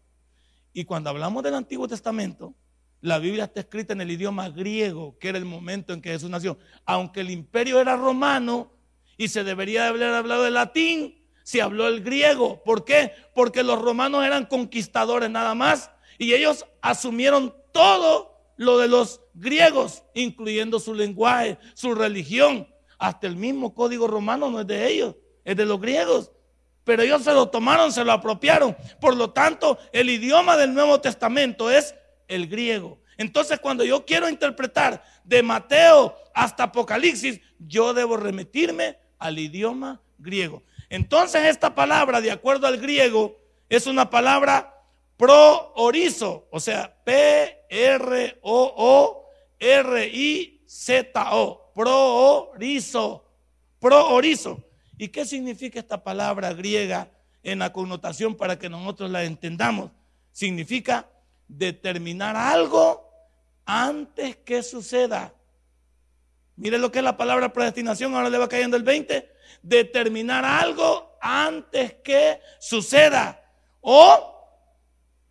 [0.73, 2.53] Y cuando hablamos del Antiguo Testamento,
[3.01, 6.29] la Biblia está escrita en el idioma griego, que era el momento en que Jesús
[6.29, 6.57] nació.
[6.85, 8.71] Aunque el imperio era romano
[9.17, 12.61] y se debería haber hablado el latín, se habló el griego.
[12.63, 13.13] ¿Por qué?
[13.33, 20.03] Porque los romanos eran conquistadores nada más y ellos asumieron todo lo de los griegos,
[20.13, 22.67] incluyendo su lenguaje, su religión.
[22.97, 26.31] Hasta el mismo código romano no es de ellos, es de los griegos.
[26.83, 28.75] Pero ellos se lo tomaron, se lo apropiaron.
[28.99, 31.95] Por lo tanto, el idioma del Nuevo Testamento es
[32.29, 33.01] el griego.
[33.17, 40.63] Entonces, cuando yo quiero interpretar de Mateo hasta Apocalipsis, yo debo remitirme al idioma griego.
[40.89, 43.37] Entonces, esta palabra, de acuerdo al griego,
[43.67, 44.73] es una palabra
[45.17, 48.11] pro-orizo, o sea, P-R-O-O-R-I-Z-O,
[51.75, 53.25] pro-orizo,
[53.79, 54.63] pro-orizo.
[54.97, 57.11] ¿Y qué significa esta palabra griega
[57.43, 59.91] en la connotación para que nosotros la entendamos?
[60.31, 61.09] Significa
[61.49, 63.05] determinar algo
[63.65, 65.33] antes que suceda.
[66.55, 69.29] Mire lo que es la palabra predestinación, ahora le va cayendo el 20.
[69.61, 73.43] Determinar algo antes que suceda
[73.81, 74.35] o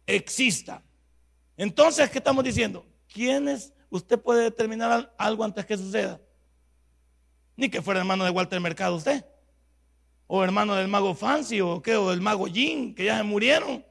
[0.07, 0.83] exista.
[1.57, 2.85] Entonces, ¿qué estamos diciendo?
[3.13, 6.21] ¿Quiénes usted puede determinar algo antes que suceda?
[7.57, 9.25] Ni que fuera hermano de Walter Mercado usted.
[10.27, 13.85] O hermano del mago Fancy, o qué, o del mago Jin, que ya se murieron.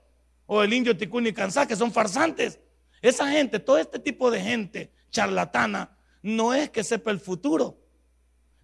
[0.47, 2.59] O el indio Ticuni Kansá, que son farsantes.
[3.01, 7.77] Esa gente, todo este tipo de gente charlatana, no es que sepa el futuro.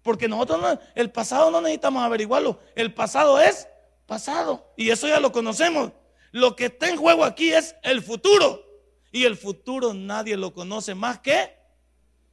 [0.02, 2.60] Porque nosotros no, el pasado no necesitamos averiguarlo.
[2.76, 3.68] El pasado es
[4.06, 4.74] pasado.
[4.76, 5.92] Y eso ya lo conocemos.
[6.32, 8.66] Lo que está en juego aquí es el futuro.
[9.12, 11.56] Y el futuro nadie lo conoce más que...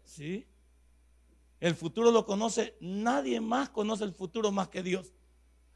[0.04, 0.46] ¿Sí?
[1.60, 5.12] El futuro lo conoce, nadie más conoce el futuro más que Dios.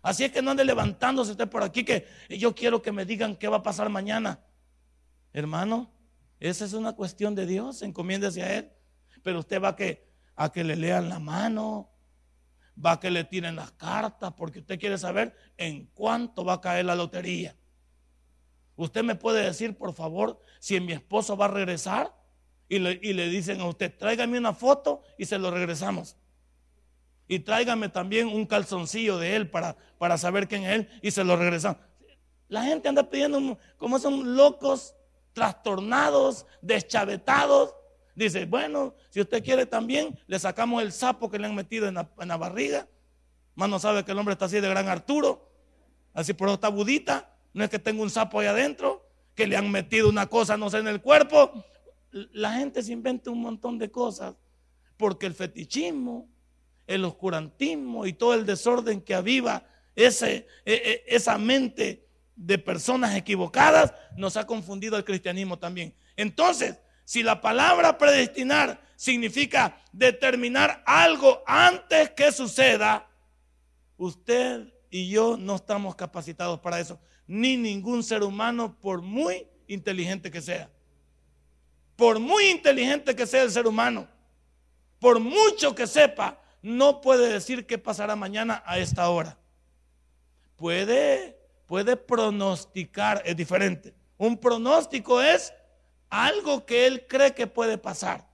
[0.05, 3.37] Así es que no ande levantándose usted por aquí que yo quiero que me digan
[3.37, 4.45] qué va a pasar mañana.
[5.33, 5.91] Hermano,
[6.39, 8.71] esa es una cuestión de Dios, encomiéndese a Él.
[9.23, 11.91] Pero usted va a que, a que le lean la mano,
[12.85, 16.61] va a que le tiren las cartas, porque usted quiere saber en cuánto va a
[16.61, 17.57] caer la lotería.
[18.77, 22.15] Usted me puede decir, por favor, si mi esposo va a regresar
[22.69, 26.19] y le, y le dicen a usted, tráigame una foto y se lo regresamos.
[27.27, 31.25] Y tráigame también un calzoncillo de él para, para saber quién es él y se
[31.25, 31.79] lo regresamos.
[32.49, 34.95] La gente anda pidiendo, como son locos,
[35.33, 37.75] trastornados, deschavetados.
[38.15, 41.95] Dice, bueno, si usted quiere también, le sacamos el sapo que le han metido en
[41.95, 42.87] la, en la barriga.
[43.55, 45.51] Más no sabe que el hombre está así de gran Arturo.
[46.13, 47.35] Así por eso está budita.
[47.53, 50.71] No es que tenga un sapo ahí adentro, que le han metido una cosa, no
[50.71, 51.65] sé, en el cuerpo.
[52.11, 54.35] La gente se inventa un montón de cosas
[54.97, 56.29] porque el fetichismo,
[56.87, 59.67] el oscurantismo y todo el desorden que aviva
[59.97, 60.09] e,
[60.65, 65.95] e, esa mente de personas equivocadas nos ha confundido el cristianismo también.
[66.17, 73.09] Entonces, si la palabra predestinar significa determinar algo antes que suceda,
[73.97, 80.31] usted y yo no estamos capacitados para eso ni ningún ser humano, por muy inteligente
[80.31, 80.71] que sea.
[81.97, 84.09] Por muy inteligente que sea el ser humano,
[84.99, 89.37] por mucho que sepa, no puede decir qué pasará mañana a esta hora.
[90.57, 93.95] Puede, puede pronosticar, es diferente.
[94.17, 95.53] Un pronóstico es
[96.09, 98.27] algo que él cree que puede pasar.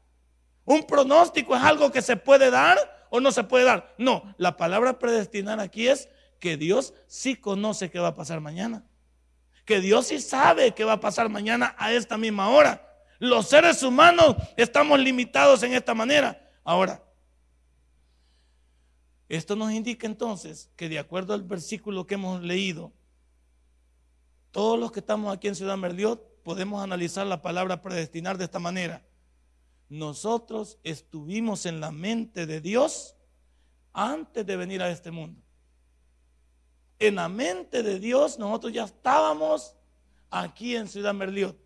[0.64, 2.78] Un pronóstico es algo que se puede dar
[3.10, 3.92] o no se puede dar.
[3.98, 8.84] No, la palabra predestinar aquí es que Dios sí conoce qué va a pasar mañana.
[9.64, 12.86] Que Dios sí sabe qué va a pasar mañana a esta misma hora.
[13.18, 16.40] Los seres humanos estamos limitados en esta manera.
[16.62, 17.02] Ahora,
[19.36, 22.92] esto nos indica entonces que de acuerdo al versículo que hemos leído,
[24.50, 28.58] todos los que estamos aquí en Ciudad Merliot podemos analizar la palabra predestinar de esta
[28.58, 29.02] manera.
[29.88, 33.16] Nosotros estuvimos en la mente de Dios
[33.92, 35.40] antes de venir a este mundo
[37.00, 39.74] en la mente de Dios, nosotros ya estábamos
[40.30, 41.56] aquí en Ciudad Merliot.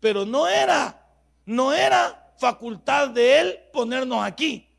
[0.00, 1.06] Pero no era,
[1.44, 4.69] no era facultad de Él ponernos aquí.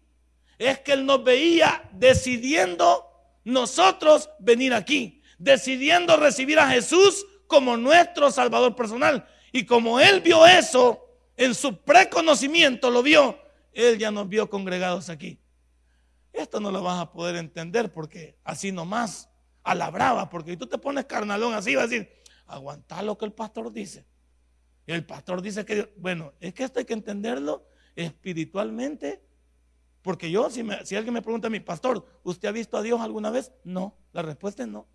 [0.61, 3.07] Es que Él nos veía decidiendo
[3.43, 5.23] nosotros venir aquí.
[5.39, 9.27] decidiendo recibir a Jesús como nuestro Salvador personal.
[9.51, 11.03] Y como Él vio eso,
[11.35, 13.39] en su preconocimiento lo vio,
[13.73, 15.39] Él ya nos vio congregados aquí.
[16.31, 19.29] Esto no lo vas a poder entender porque así nomás,
[19.63, 23.25] a la brava, porque tú te pones carnalón así, vas a decir, aguanta lo que
[23.25, 24.05] el pastor dice.
[24.85, 29.23] El pastor dice que, bueno, es que esto hay que entenderlo espiritualmente.
[30.01, 30.61] Porque yo, si,
[30.95, 33.51] alguien me pregunta a mi pastor, ¿usted ha visto a Dios alguna vez?
[33.63, 34.87] No, la respuesta es no.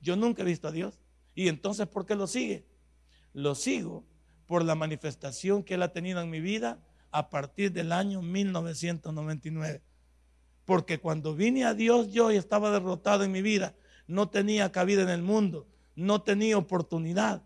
[0.00, 0.98] Yo nunca he visto a Dios.
[1.34, 2.66] Y entonces, ¿por qué lo sigue?
[3.32, 4.04] Lo sigo
[4.46, 6.80] por la manifestación que Él ha tenido en mi vida
[7.12, 9.82] a partir del año 1999.
[10.64, 15.02] Porque cuando vine a Dios yo y estaba derrotado en mi vida, no tenía cabida
[15.02, 17.42] en el mundo, no tenía oportunidad.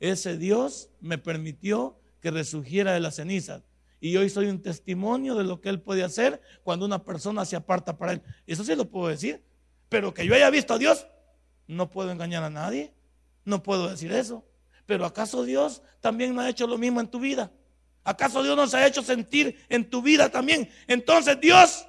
[0.00, 3.62] Ese Dios me permitió que resurgiera de las cenizas.
[4.04, 7.56] Y hoy soy un testimonio de lo que Él puede hacer cuando una persona se
[7.56, 8.22] aparta para Él.
[8.46, 9.42] Eso sí lo puedo decir.
[9.88, 11.06] Pero que yo haya visto a Dios,
[11.66, 12.92] no puedo engañar a nadie.
[13.46, 14.44] No puedo decir eso.
[14.84, 17.50] Pero ¿acaso Dios también no ha hecho lo mismo en tu vida?
[18.02, 20.68] ¿Acaso Dios nos ha hecho sentir en tu vida también?
[20.86, 21.86] Entonces Dios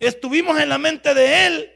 [0.00, 1.70] Estuvimos en la mente de Él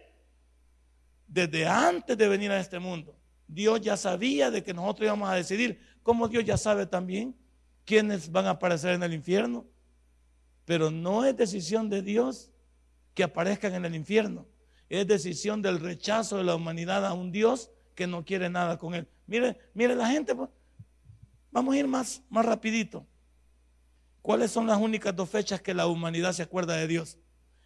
[1.26, 3.14] desde antes de venir a este mundo.
[3.46, 7.36] Dios ya sabía de que nosotros íbamos a decidir, como Dios ya sabe también
[7.84, 9.66] quiénes van a aparecer en el infierno.
[10.64, 12.50] Pero no es decisión de Dios
[13.14, 14.46] que aparezcan en el infierno.
[14.88, 18.94] Es decisión del rechazo de la humanidad a un Dios que no quiere nada con
[18.94, 19.08] él.
[19.26, 20.50] Mire, mire la gente, pues.
[21.50, 23.06] vamos a ir más, más rapidito.
[24.22, 27.18] ¿Cuáles son las únicas dos fechas que la humanidad se acuerda de Dios?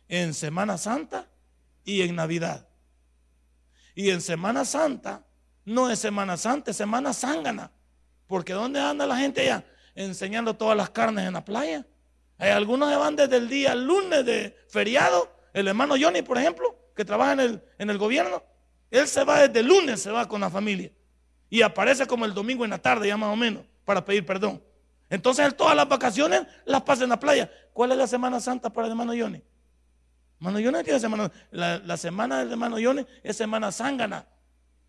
[0.09, 1.28] en Semana Santa
[1.85, 2.66] y en Navidad.
[3.94, 5.24] Y en Semana Santa
[5.64, 7.70] no es Semana Santa, es Semana Zángana.
[8.26, 9.64] Porque ¿dónde anda la gente allá?
[9.99, 11.85] Enseñando todas las carnes en la playa.
[12.39, 15.29] Hay algunos que van desde el día lunes de feriado.
[15.53, 18.43] El hermano Johnny, por ejemplo, que trabaja en el, en el gobierno.
[18.93, 20.93] Él se va desde lunes, se va con la familia.
[21.51, 24.63] Y aparece como el domingo en la tarde, ya más o menos, para pedir perdón.
[25.11, 27.51] Entonces él todas las vacaciones las pasa en la playa.
[27.73, 29.43] ¿Cuál es la Semana Santa para el hermano Johnny?
[30.39, 31.33] Hermano Yone tiene semana.
[31.51, 34.29] La, la semana del hermano Yone es semana zángana.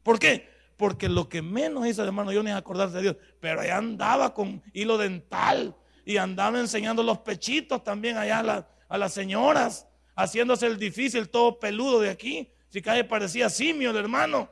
[0.04, 0.59] ¿Por qué?
[0.79, 3.17] Porque lo que menos hizo el hermano Yone es acordarse de Dios.
[3.41, 8.97] Pero allá andaba con hilo dental y andaba enseñando los pechitos también allá a, a
[8.97, 12.49] las señoras, haciéndose el difícil, todo peludo de aquí.
[12.69, 14.49] Si cae parecía simio el hermano.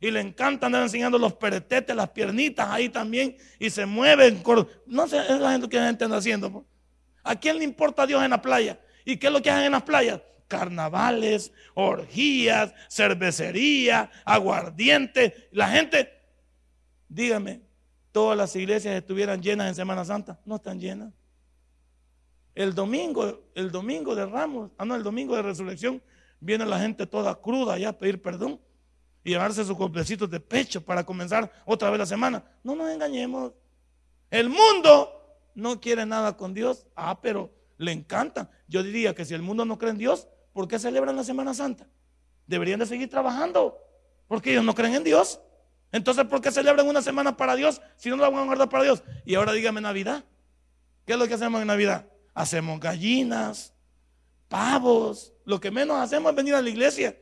[0.00, 3.36] Y le encanta andar enseñando los peretetes, las piernitas ahí también.
[3.58, 4.42] Y se mueven.
[4.86, 6.64] No sé, es la gente que la gente anda haciendo.
[7.22, 8.80] ¿A quién le importa a Dios en la playa?
[9.04, 10.22] ¿Y qué es lo que hacen en las playas?
[10.50, 15.48] Carnavales, orgías, cervecería, aguardiente.
[15.52, 16.12] La gente,
[17.08, 17.62] dígame,
[18.10, 20.40] todas las iglesias estuvieran llenas en Semana Santa.
[20.44, 21.14] No están llenas.
[22.56, 26.02] El domingo, el domingo de Ramos, ah no, el domingo de resurrección,
[26.40, 28.60] viene la gente toda cruda ya a pedir perdón
[29.22, 32.42] y llevarse sus complecitos de pecho para comenzar otra vez la semana.
[32.64, 33.52] No nos engañemos.
[34.30, 36.86] El mundo no quiere nada con Dios.
[36.96, 38.50] Ah, pero le encantan.
[38.68, 41.54] Yo diría que si el mundo no cree en Dios, ¿por qué celebran la Semana
[41.54, 41.86] Santa?
[42.46, 43.78] Deberían de seguir trabajando,
[44.28, 45.40] porque ellos no creen en Dios.
[45.92, 48.84] Entonces, ¿por qué celebran una semana para Dios si no la van a guardar para
[48.84, 49.02] Dios?
[49.24, 50.24] Y ahora dígame Navidad.
[51.04, 52.06] ¿Qué es lo que hacemos en Navidad?
[52.34, 53.72] Hacemos gallinas,
[54.48, 55.32] pavos.
[55.44, 57.16] Lo que menos hacemos es venir a la iglesia.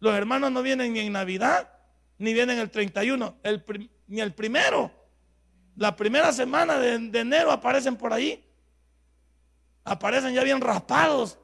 [0.00, 1.70] Los hermanos no vienen ni en Navidad,
[2.18, 3.36] ni vienen el 31,
[4.08, 4.90] ni el primero.
[5.76, 8.44] La primera semana de, de enero aparecen por ahí
[9.84, 11.38] aparecen ya bien raspados.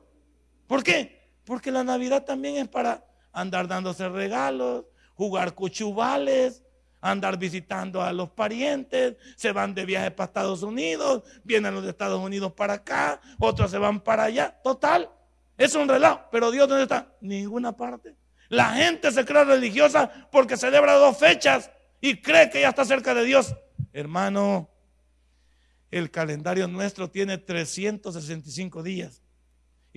[0.68, 1.18] ¿Por qué?
[1.44, 6.62] Porque la Navidad también es para andar dándose regalos, jugar cuchubales,
[7.00, 11.90] andar visitando a los parientes, se van de viaje para Estados Unidos, vienen los de
[11.90, 14.60] Estados Unidos para acá, otros se van para allá.
[14.62, 15.10] Total,
[15.56, 16.20] es un relajo.
[16.30, 17.12] Pero Dios, ¿dónde está?
[17.20, 18.14] Ninguna parte.
[18.48, 23.14] La gente se cree religiosa porque celebra dos fechas y cree que ya está cerca
[23.14, 23.54] de Dios.
[23.92, 24.68] Hermano,
[25.90, 29.22] el calendario nuestro tiene 365 días.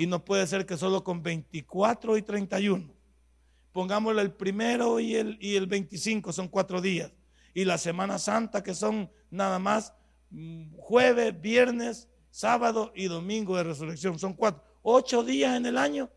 [0.02, 2.92] Y no puede ser que solo con 24 y 31.
[3.72, 7.14] Pongámosle el primero y el, y el 25, son cuatro días.
[7.54, 9.94] Y la Semana Santa, que son nada más
[10.32, 14.18] mm, jueves, viernes, sábado y domingo de resurrección.
[14.18, 14.64] Son cuatro.
[14.82, 16.10] Ocho días en el año.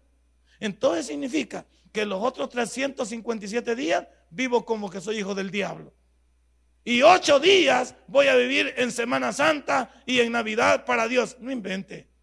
[0.60, 5.92] Entonces significa que los otros 357 días vivo como que soy hijo del diablo.
[6.84, 11.36] Y ocho días voy a vivir en Semana Santa y en Navidad para Dios.
[11.38, 12.13] No invente.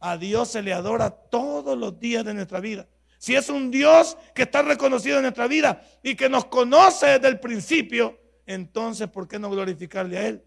[0.00, 2.88] A Dios se le adora todos los días de nuestra vida.
[3.18, 7.28] Si es un Dios que está reconocido en nuestra vida y que nos conoce desde
[7.28, 10.44] el principio, entonces ¿por qué no glorificarle a Él?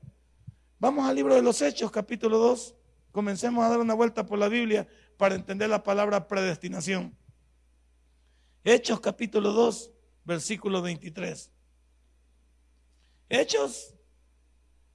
[0.79, 2.75] Vamos al libro de los Hechos, capítulo 2.
[3.11, 4.87] Comencemos a dar una vuelta por la Biblia
[5.17, 7.15] para entender la palabra predestinación.
[8.63, 9.91] Hechos, capítulo 2.
[10.25, 11.51] versículo 23.
[13.29, 13.93] Hechos.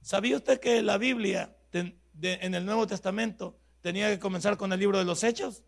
[0.01, 4.97] ¿Sabía usted que la Biblia en el Nuevo Testamento tenía que comenzar con el libro
[4.97, 5.63] de los Hechos?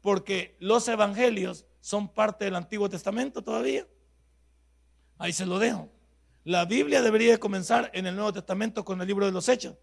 [0.00, 3.86] Porque los evangelios son parte del Antiguo Testamento todavía.
[5.18, 5.88] Ahí se lo dejo.
[6.44, 9.76] La Biblia debería comenzar en el Nuevo Testamento con el libro de los Hechos.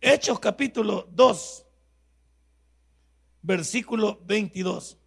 [0.00, 1.66] Hechos capítulo 2,
[3.42, 4.98] versículo 22.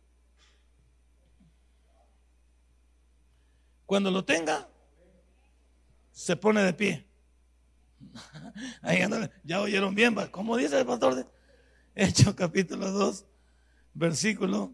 [3.86, 4.70] Cuando lo tenga,
[6.12, 7.09] se pone de pie.
[8.82, 9.02] Ahí
[9.43, 11.32] ya oyeron bien, ¿cómo dice el pastor?
[11.95, 13.26] Hechos capítulo 2,
[13.93, 14.74] versículo.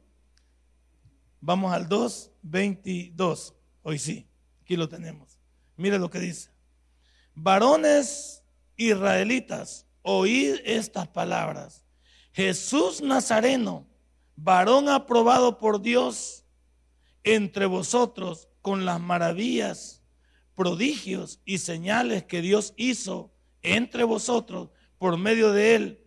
[1.42, 3.56] Vamos al 2, 22.
[3.84, 4.28] Hoy sí.
[4.62, 5.38] Aquí lo tenemos.
[5.78, 6.50] Mire lo que dice.
[7.36, 8.44] Varones
[8.78, 11.86] israelitas, oíd estas palabras.
[12.34, 13.88] Jesús Nazareno,
[14.36, 16.46] varón aprobado por Dios
[17.24, 20.02] entre vosotros con las maravillas,
[20.56, 23.32] prodigios y señales que Dios hizo
[23.62, 26.00] entre vosotros por medio de él,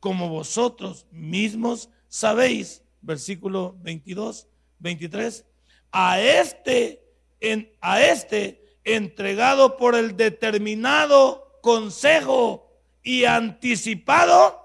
[0.00, 2.82] como vosotros mismos sabéis.
[3.00, 4.48] Versículo 22,
[4.78, 5.44] 23.
[5.90, 7.02] A este
[7.80, 12.70] a este entregado por el determinado consejo
[13.02, 14.60] y anticipado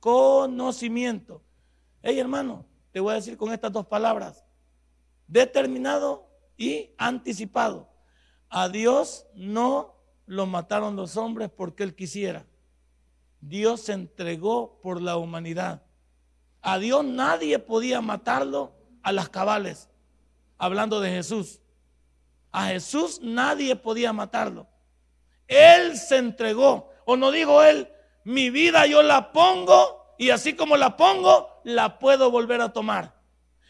[0.00, 1.42] conocimiento.
[2.02, 4.44] Hey hermano, te voy a decir con estas dos palabras,
[5.26, 7.88] determinado y anticipado.
[8.48, 9.94] A Dios no
[10.26, 12.46] lo mataron los hombres porque Él quisiera.
[13.40, 15.82] Dios se entregó por la humanidad.
[16.60, 18.72] A Dios nadie podía matarlo
[19.02, 19.88] a las cabales,
[20.58, 21.60] hablando de Jesús.
[22.50, 24.66] A Jesús nadie podía matarlo.
[25.46, 26.90] Él se entregó.
[27.04, 27.88] O no dijo él,
[28.24, 33.14] mi vida yo la pongo y así como la pongo, la puedo volver a tomar.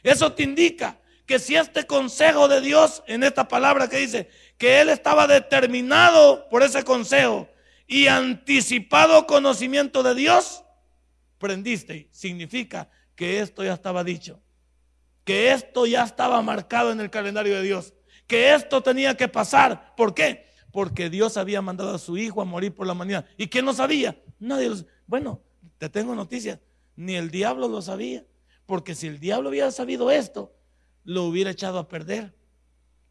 [0.03, 4.81] Eso te indica que si este consejo de Dios en esta palabra que dice que
[4.81, 7.49] él estaba determinado por ese consejo
[7.87, 10.65] y anticipado conocimiento de Dios,
[11.39, 12.09] prendiste.
[12.11, 14.41] Significa que esto ya estaba dicho,
[15.25, 17.95] que esto ya estaba marcado en el calendario de Dios
[18.29, 19.97] que esto tenía que pasar.
[19.97, 20.47] ¿Por qué?
[20.71, 23.25] Porque Dios había mandado a su hijo a morir por la humanidad.
[23.37, 24.23] ¿Y quién no sabía?
[24.39, 25.41] Nadie lo Bueno,
[25.79, 26.61] te tengo noticias.
[26.95, 28.25] Ni el diablo lo sabía.
[28.67, 30.55] Porque si el diablo hubiera sabido esto,
[31.05, 32.35] lo hubiera echado a perder.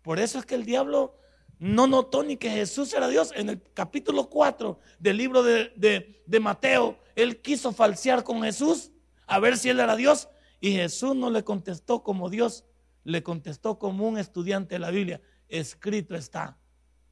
[0.03, 1.17] Por eso es que el diablo
[1.59, 3.31] no notó ni que Jesús era Dios.
[3.35, 8.91] En el capítulo 4 del libro de, de Mateo, él quiso falsear con Jesús
[9.25, 10.29] a ver si él era Dios.
[10.59, 12.65] Y Jesús no le contestó como Dios,
[13.03, 16.57] le contestó como un estudiante de la Biblia, escrito está.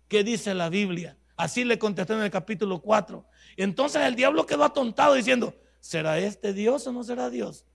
[0.07, 1.17] ¿Qué dice la Biblia?
[1.37, 3.25] Así le contestó en el capítulo 4.
[3.57, 7.65] Entonces el diablo quedó atontado diciendo, ¿será este Dios o no será Dios?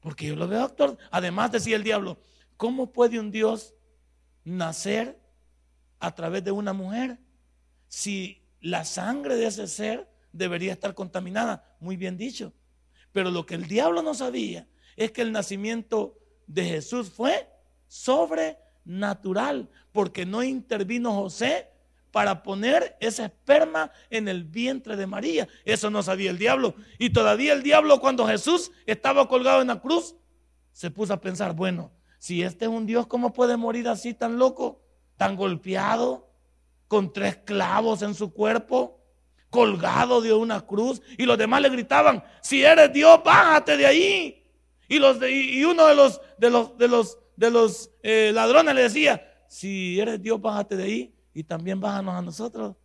[0.00, 0.96] Porque yo lo veo actor.
[1.10, 2.18] Además decía el diablo,
[2.56, 3.74] ¿cómo puede un Dios
[4.44, 5.18] nacer
[5.98, 7.18] a través de una mujer
[7.88, 11.76] si la sangre de ese ser debería estar contaminada?
[11.80, 12.52] Muy bien dicho.
[13.12, 17.48] Pero lo que el diablo no sabía es que el nacimiento de Jesús fue
[17.88, 21.70] sobrenatural, porque no intervino José
[22.10, 25.48] para poner ese esperma en el vientre de María.
[25.64, 26.74] Eso no sabía el diablo.
[26.98, 30.16] Y todavía el diablo cuando Jesús estaba colgado en la cruz,
[30.72, 34.38] se puso a pensar, bueno, si este es un Dios, ¿cómo puede morir así tan
[34.38, 34.82] loco,
[35.16, 36.28] tan golpeado,
[36.88, 39.00] con tres clavos en su cuerpo,
[39.50, 41.02] colgado de una cruz?
[41.18, 44.42] Y los demás le gritaban, si eres Dios, bájate de ahí.
[44.88, 48.82] Y, los y uno de los, de los, de los de los eh, ladrones le
[48.82, 52.76] decía, si eres Dios, bájate de ahí y también bájanos a nosotros.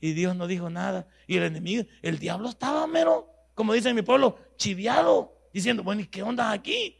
[0.00, 1.08] Y Dios no dijo nada.
[1.26, 6.06] Y el enemigo, el diablo estaba mero, como dice mi pueblo, chiviado, diciendo, bueno, ¿y
[6.06, 6.98] qué onda aquí?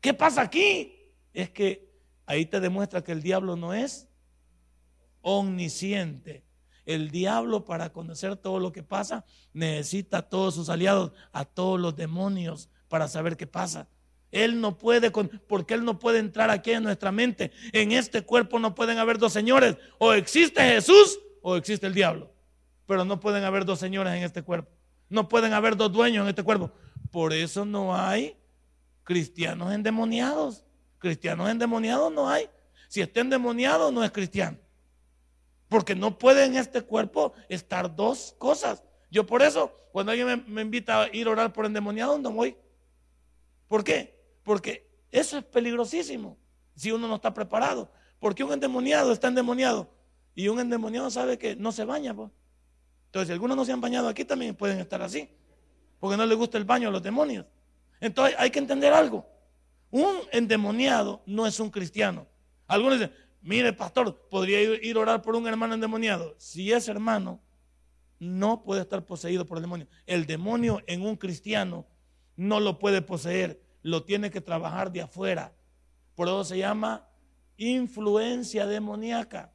[0.00, 0.92] ¿Qué pasa aquí?
[1.32, 1.85] Es que
[2.26, 4.08] ahí te demuestra que el diablo no es
[5.22, 6.44] omnisciente.
[6.84, 11.80] El diablo para conocer todo lo que pasa necesita a todos sus aliados, a todos
[11.80, 13.88] los demonios para saber qué pasa.
[14.30, 17.52] Él no puede, porque Él no puede entrar aquí en nuestra mente.
[17.72, 19.76] En este cuerpo no pueden haber dos señores.
[19.98, 22.32] O existe Jesús o existe el diablo.
[22.86, 24.70] Pero no pueden haber dos señores en este cuerpo.
[25.08, 26.70] No pueden haber dos dueños en este cuerpo.
[27.10, 28.36] Por eso no hay
[29.04, 30.65] cristianos endemoniados.
[31.06, 32.48] Cristianos endemoniados no hay.
[32.88, 34.58] Si está endemoniado no es cristiano.
[35.68, 38.82] Porque no puede en este cuerpo estar dos cosas.
[39.08, 42.32] Yo por eso, cuando alguien me, me invita a ir a orar por endemoniado, no
[42.32, 42.56] voy.
[43.68, 44.20] ¿Por qué?
[44.42, 46.36] Porque eso es peligrosísimo
[46.74, 47.90] si uno no está preparado.
[48.18, 49.88] Porque un endemoniado está endemoniado
[50.34, 52.14] y un endemoniado sabe que no se baña.
[52.14, 52.30] Pues.
[53.06, 55.30] Entonces, si algunos no se han bañado aquí, también pueden estar así.
[56.00, 57.46] Porque no les gusta el baño a los demonios.
[58.00, 59.24] Entonces, hay que entender algo.
[59.96, 62.26] Un endemoniado no es un cristiano.
[62.66, 66.34] Algunos dicen, mire pastor, podría ir a orar por un hermano endemoniado.
[66.36, 67.40] Si es hermano,
[68.18, 69.88] no puede estar poseído por el demonio.
[70.04, 71.86] El demonio en un cristiano
[72.36, 75.54] no lo puede poseer, lo tiene que trabajar de afuera.
[76.14, 77.08] Por eso se llama
[77.56, 79.54] influencia demoníaca.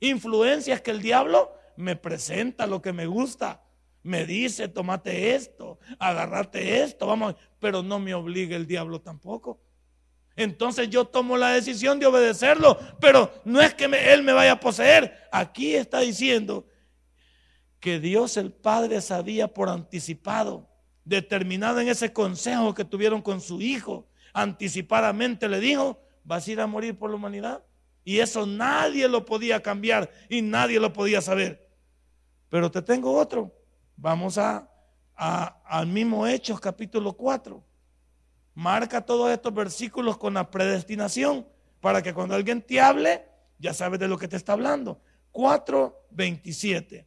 [0.00, 3.62] Influencia es que el diablo me presenta lo que me gusta,
[4.02, 9.60] me dice, tomate esto, agarrate esto, vamos, pero no me obliga el diablo tampoco.
[10.36, 14.60] Entonces yo tomo la decisión de obedecerlo, pero no es que él me vaya a
[14.60, 15.28] poseer.
[15.32, 16.66] Aquí está diciendo
[17.80, 20.68] que Dios el Padre sabía por anticipado,
[21.04, 26.60] determinado en ese consejo que tuvieron con su hijo, anticipadamente le dijo, vas a ir
[26.60, 27.64] a morir por la humanidad.
[28.04, 31.68] Y eso nadie lo podía cambiar y nadie lo podía saber.
[32.48, 33.52] Pero te tengo otro.
[33.96, 34.70] Vamos a,
[35.16, 37.65] al mismo Hechos capítulo 4.
[38.56, 41.46] Marca todos estos versículos con la predestinación
[41.80, 43.28] para que cuando alguien te hable,
[43.58, 45.02] ya sabes de lo que te está hablando.
[45.32, 47.04] 4.27.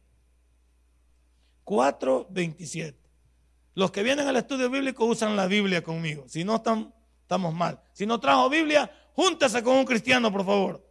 [1.64, 2.94] 4.27.
[3.74, 6.24] Los que vienen al estudio bíblico usan la Biblia conmigo.
[6.28, 7.82] Si no, estamos mal.
[7.94, 10.88] Si no trajo Biblia, júntese con un cristiano, por favor.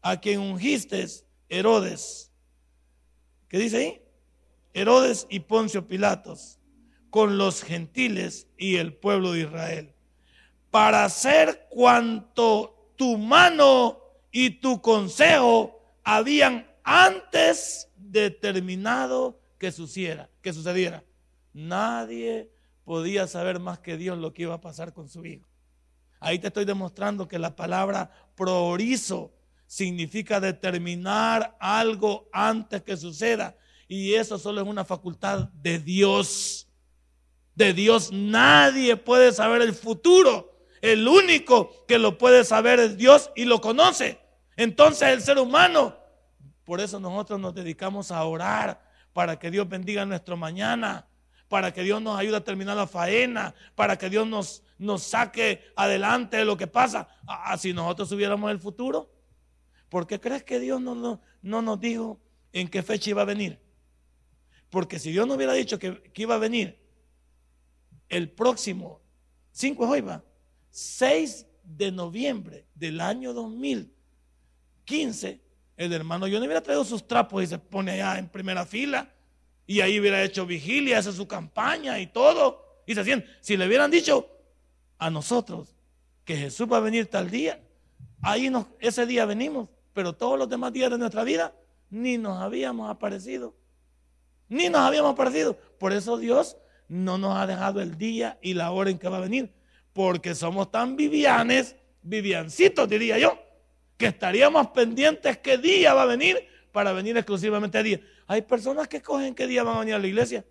[0.00, 1.06] a quien ungiste
[1.48, 2.32] Herodes.
[3.48, 4.02] ¿Qué dice ahí?
[4.72, 6.58] Herodes y Poncio Pilatos,
[7.10, 9.94] con los gentiles y el pueblo de Israel,
[10.70, 14.00] para hacer cuanto tu mano
[14.30, 21.04] y tu consejo habían antes determinado que sucediera, que sucediera.
[21.52, 22.50] Nadie
[22.84, 25.48] podía saber más que Dios lo que iba a pasar con su hijo.
[26.20, 29.32] Ahí te estoy demostrando que la palabra proorizo
[29.66, 33.56] significa determinar algo antes que suceda.
[33.88, 36.68] Y eso solo es una facultad de Dios.
[37.54, 40.66] De Dios nadie puede saber el futuro.
[40.80, 44.20] El único que lo puede saber es Dios y lo conoce.
[44.56, 46.02] Entonces el ser humano
[46.64, 51.06] por eso nosotros nos dedicamos a orar para que Dios bendiga nuestro mañana,
[51.52, 55.62] para que Dios nos ayude a terminar la faena, para que Dios nos, nos saque
[55.76, 57.06] adelante de lo que pasa.
[57.26, 59.12] Así nosotros subiéramos el futuro.
[59.90, 62.18] ¿Por qué crees que Dios no, no, no, nos dijo
[62.54, 63.60] en qué fecha iba a venir?
[64.70, 66.80] Porque si Dios no hubiera dicho que, que iba a venir
[68.08, 69.02] el próximo
[69.50, 70.24] 5 es hoy, va,
[70.70, 75.38] 6 de noviembre del año 2015,
[75.76, 79.12] el hermano yo no hubiera traído sus trapos y se pone allá en primera fila.
[79.66, 82.82] Y ahí hubiera hecho vigilia, hace su campaña y todo.
[82.86, 83.28] Y se siente.
[83.40, 84.28] Si le hubieran dicho
[84.98, 85.74] a nosotros
[86.24, 87.60] que Jesús va a venir tal día,
[88.20, 89.68] ahí nos, ese día venimos.
[89.92, 91.54] Pero todos los demás días de nuestra vida
[91.90, 93.54] ni nos habíamos aparecido.
[94.48, 95.56] Ni nos habíamos aparecido.
[95.78, 96.56] Por eso Dios
[96.88, 99.52] no nos ha dejado el día y la hora en que va a venir.
[99.92, 103.38] Porque somos tan vivianes, viviancitos diría yo
[103.96, 108.00] que estaríamos pendientes qué día va a venir para venir exclusivamente a día.
[108.26, 110.44] Hay personas que cogen qué día van a venir a la iglesia.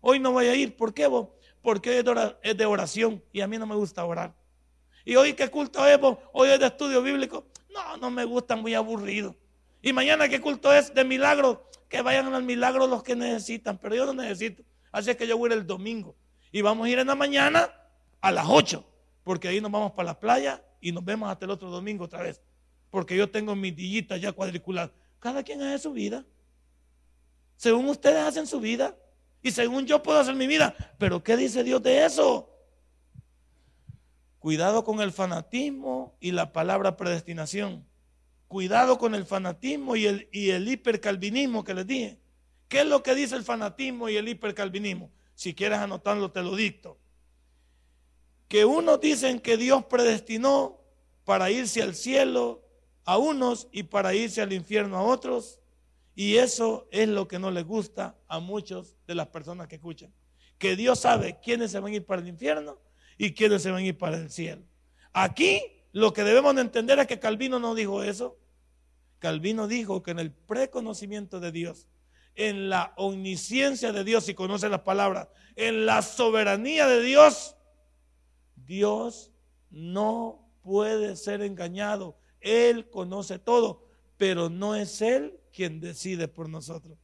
[0.00, 0.76] Hoy no voy a ir.
[0.76, 1.28] ¿Por qué vos?
[1.62, 2.04] Porque hoy
[2.42, 4.34] es de oración y a mí no me gusta orar.
[5.04, 6.18] Y hoy qué culto es vos?
[6.32, 7.46] Hoy es de estudio bíblico.
[7.72, 9.36] No, no me gusta, muy aburrido.
[9.82, 11.70] Y mañana qué culto es de milagro.
[11.88, 14.62] Que vayan al milagro los que necesitan, pero yo no necesito.
[14.90, 16.16] Así es que yo voy a ir el domingo.
[16.50, 17.72] Y vamos a ir en la mañana
[18.20, 18.84] a las 8,
[19.22, 22.22] porque ahí nos vamos para la playa y nos vemos hasta el otro domingo otra
[22.22, 22.40] vez
[22.94, 24.92] porque yo tengo mis dillitas ya cuadriculadas.
[25.18, 26.24] Cada quien hace su vida.
[27.64, 28.94] Según ustedes hacen su vida.
[29.40, 30.76] Y según yo puedo hacer mi vida.
[30.98, 32.50] Pero ¿qué dice Dios de eso?
[34.38, 37.88] Cuidado con el fanatismo y la palabra predestinación.
[38.48, 42.20] Cuidado con el fanatismo y el, y el hipercalvinismo que les dije.
[42.68, 45.10] ¿Qué es lo que dice el fanatismo y el hipercalvinismo?
[45.34, 46.98] Si quieres anotarlo, te lo dicto.
[48.46, 50.82] Que unos dicen que Dios predestinó
[51.24, 52.62] para irse al cielo
[53.06, 55.60] a unos y para irse al infierno a otros.
[56.14, 60.12] Y eso es lo que no les gusta a muchos de las personas que escuchan.
[60.58, 62.78] Que Dios sabe quiénes se van a ir para el infierno
[63.18, 64.62] y quiénes se van a ir para el cielo.
[65.12, 65.60] Aquí
[65.92, 68.38] lo que debemos de entender es que Calvino no dijo eso.
[69.18, 71.88] Calvino dijo que en el preconocimiento de Dios,
[72.34, 77.56] en la omnisciencia de Dios, si conoce las palabras, en la soberanía de Dios,
[78.56, 79.32] Dios
[79.70, 83.83] no puede ser engañado él conoce todo,
[84.16, 86.98] pero no es Él quien decide por nosotros.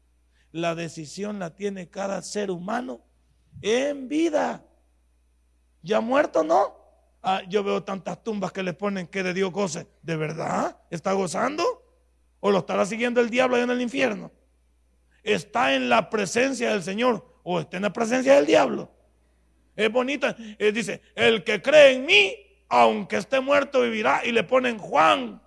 [0.52, 3.00] La decisión la tiene cada ser humano
[3.62, 4.64] en vida.
[5.82, 6.76] Ya muerto no,
[7.22, 9.86] ah, yo veo tantas tumbas que le ponen que de Dios goce.
[10.02, 10.76] ¿De verdad?
[10.90, 11.64] ¿Está gozando?
[12.40, 14.32] ¿O lo estará siguiendo el diablo allá en el infierno?
[15.22, 18.90] ¿Está en la presencia del Señor o está en la presencia del diablo?
[19.76, 20.36] Es bonita.
[20.58, 22.34] Él dice, el que cree en mí,
[22.68, 24.24] aunque esté muerto, vivirá.
[24.24, 25.40] Y le ponen Juan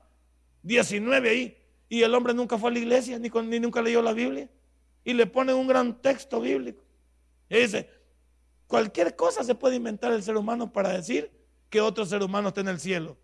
[0.64, 1.58] 19 ahí.
[1.90, 4.50] Y el hombre nunca fue a la iglesia, ni, ni nunca leyó la Biblia.
[5.04, 6.84] Y le ponen un gran texto bíblico.
[7.50, 7.90] Y dice,
[8.66, 11.32] cualquier cosa se puede inventar el ser humano para decir
[11.70, 13.18] que otro ser humano está en el cielo.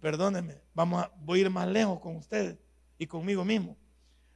[0.00, 2.56] Perdónenme, vamos a, voy a ir más lejos con ustedes
[2.98, 3.76] y conmigo mismo.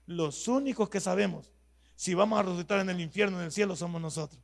[0.07, 1.51] Los únicos que sabemos
[1.97, 4.41] si vamos a resucitar en el infierno, en el cielo, somos nosotros.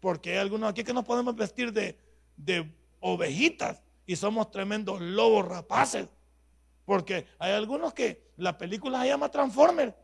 [0.00, 1.98] Porque hay algunos aquí que nos podemos vestir de,
[2.36, 6.06] de ovejitas y somos tremendos lobos rapaces.
[6.86, 9.94] Porque hay algunos que la película se llama Transformer.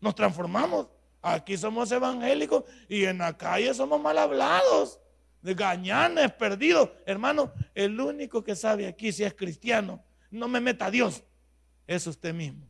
[0.00, 0.88] Nos transformamos.
[1.22, 5.00] Aquí somos evangélicos y en la calle somos mal hablados,
[5.40, 6.90] de gañanes, perdidos.
[7.06, 11.22] Hermano, el único que sabe aquí si es cristiano, no me meta a Dios,
[11.86, 12.68] es usted mismo.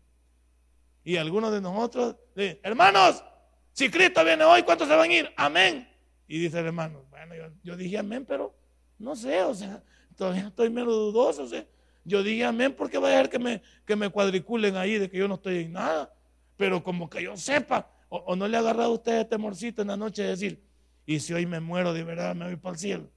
[1.03, 2.17] Y algunos de nosotros,
[2.63, 3.25] hermanos,
[3.73, 5.33] si Cristo viene hoy, ¿cuántos se van a ir?
[5.35, 5.89] Amén.
[6.29, 8.55] Y dice el hermano, bueno, yo, dije amén, pero
[8.99, 9.83] no sé, o sea,
[10.15, 11.45] todavía estoy menos dudoso.
[11.45, 11.67] O sea,
[12.05, 15.19] yo dije amén porque va a dejar que me, que me cuadriculen ahí de que
[15.19, 16.13] yo no estoy en nada.
[16.57, 19.89] Pero como que yo sepa, o, no le ha agarrado a usted este temorcito en
[19.89, 20.63] la noche de decir,
[21.07, 23.11] y si hoy me muero de verdad, me voy para el cielo.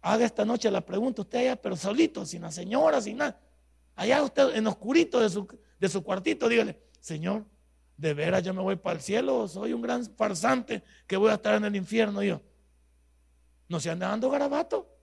[0.00, 3.40] Haga esta noche la pregunta usted allá, pero solito, sin la señora, sin nada.
[3.96, 5.48] Allá usted en oscurito de su,
[5.80, 7.44] de su cuartito, dígale, Señor,
[7.96, 11.34] de veras yo me voy para el cielo, soy un gran farsante que voy a
[11.34, 12.40] estar en el infierno yo.
[13.68, 14.97] No se anda dando garabato.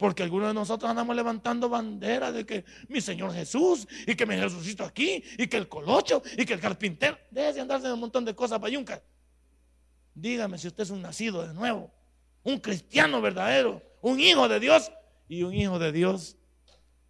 [0.00, 4.40] Porque algunos de nosotros andamos levantando banderas de que mi Señor Jesús y que me
[4.40, 7.18] resucito aquí y que el colocho y que el carpintero.
[7.30, 9.02] Deje de andarse de un montón de cosas payunca.
[10.14, 11.92] Dígame si usted es un nacido de nuevo,
[12.42, 14.90] un cristiano verdadero, un hijo de Dios.
[15.28, 16.38] Y un hijo de Dios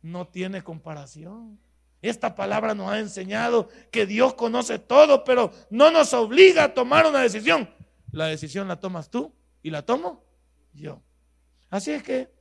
[0.02, 1.60] no tiene comparación.
[2.02, 7.06] Esta palabra nos ha enseñado que Dios conoce todo, pero no nos obliga a tomar
[7.06, 7.70] una decisión.
[8.10, 9.32] La decisión la tomas tú
[9.62, 10.24] y la tomo
[10.72, 11.00] yo.
[11.70, 12.39] Así es que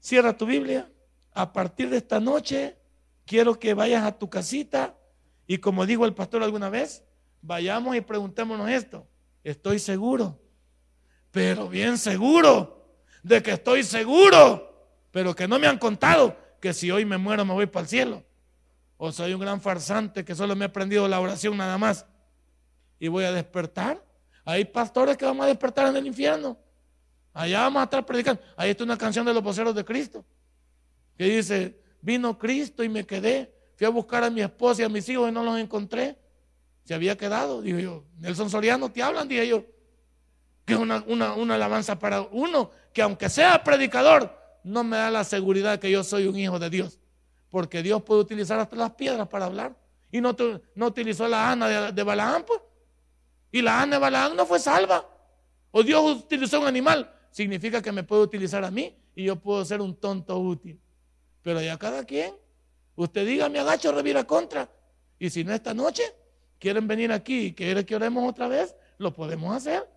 [0.00, 0.90] cierra tu Biblia.
[1.32, 2.76] A partir de esta noche
[3.26, 4.96] quiero que vayas a tu casita
[5.46, 7.04] y como dijo el pastor alguna vez,
[7.42, 9.06] vayamos y preguntémonos esto.
[9.44, 10.38] Estoy seguro,
[11.30, 16.90] pero bien seguro de que estoy seguro, pero que no me han contado que si
[16.90, 18.24] hoy me muero me voy para el cielo
[19.02, 22.04] o soy un gran farsante que solo me he aprendido la oración nada más
[22.98, 24.04] y voy a despertar.
[24.44, 26.58] Hay pastores que vamos a despertar en el infierno.
[27.32, 28.42] Allá vamos a estar predicando.
[28.56, 30.24] Ahí está una canción de los voceros de Cristo
[31.20, 33.54] que dice, vino Cristo y me quedé.
[33.76, 36.16] Fui a buscar a mi esposa y a mis hijos y no los encontré.
[36.84, 37.60] Se había quedado.
[37.60, 39.64] Digo yo, Nelson Soriano, te hablan, dije yo.
[40.64, 45.10] Que es una, una, una alabanza para uno que aunque sea predicador, no me da
[45.10, 46.98] la seguridad que yo soy un hijo de Dios.
[47.50, 49.76] Porque Dios puede utilizar hasta las piedras para hablar.
[50.10, 50.34] Y no,
[50.74, 52.60] no utilizó la Ana de, de Balaam, pues.
[53.52, 55.06] Y la Ana de Balaam no fue salva.
[55.70, 57.14] O Dios utilizó un animal.
[57.30, 60.80] Significa que me puede utilizar a mí y yo puedo ser un tonto útil.
[61.42, 62.34] Pero ya cada quien.
[62.96, 64.70] Usted diga, me agacho, revira contra.
[65.18, 66.02] Y si no esta noche
[66.58, 69.88] quieren venir aquí y quieren que oremos otra vez, lo podemos hacer.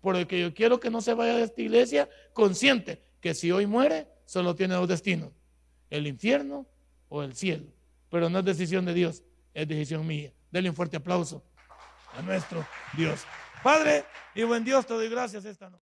[0.00, 4.06] Porque yo quiero que no se vaya de esta iglesia consciente que si hoy muere,
[4.26, 5.30] solo tiene dos destinos.
[5.88, 6.66] El infierno
[7.08, 7.66] o el cielo.
[8.10, 9.22] Pero no es decisión de Dios,
[9.54, 10.32] es decisión mía.
[10.50, 11.42] Denle un fuerte aplauso
[12.12, 12.66] a nuestro
[12.96, 13.24] Dios.
[13.62, 14.04] Padre
[14.34, 15.83] y buen Dios, te doy gracias esta noche.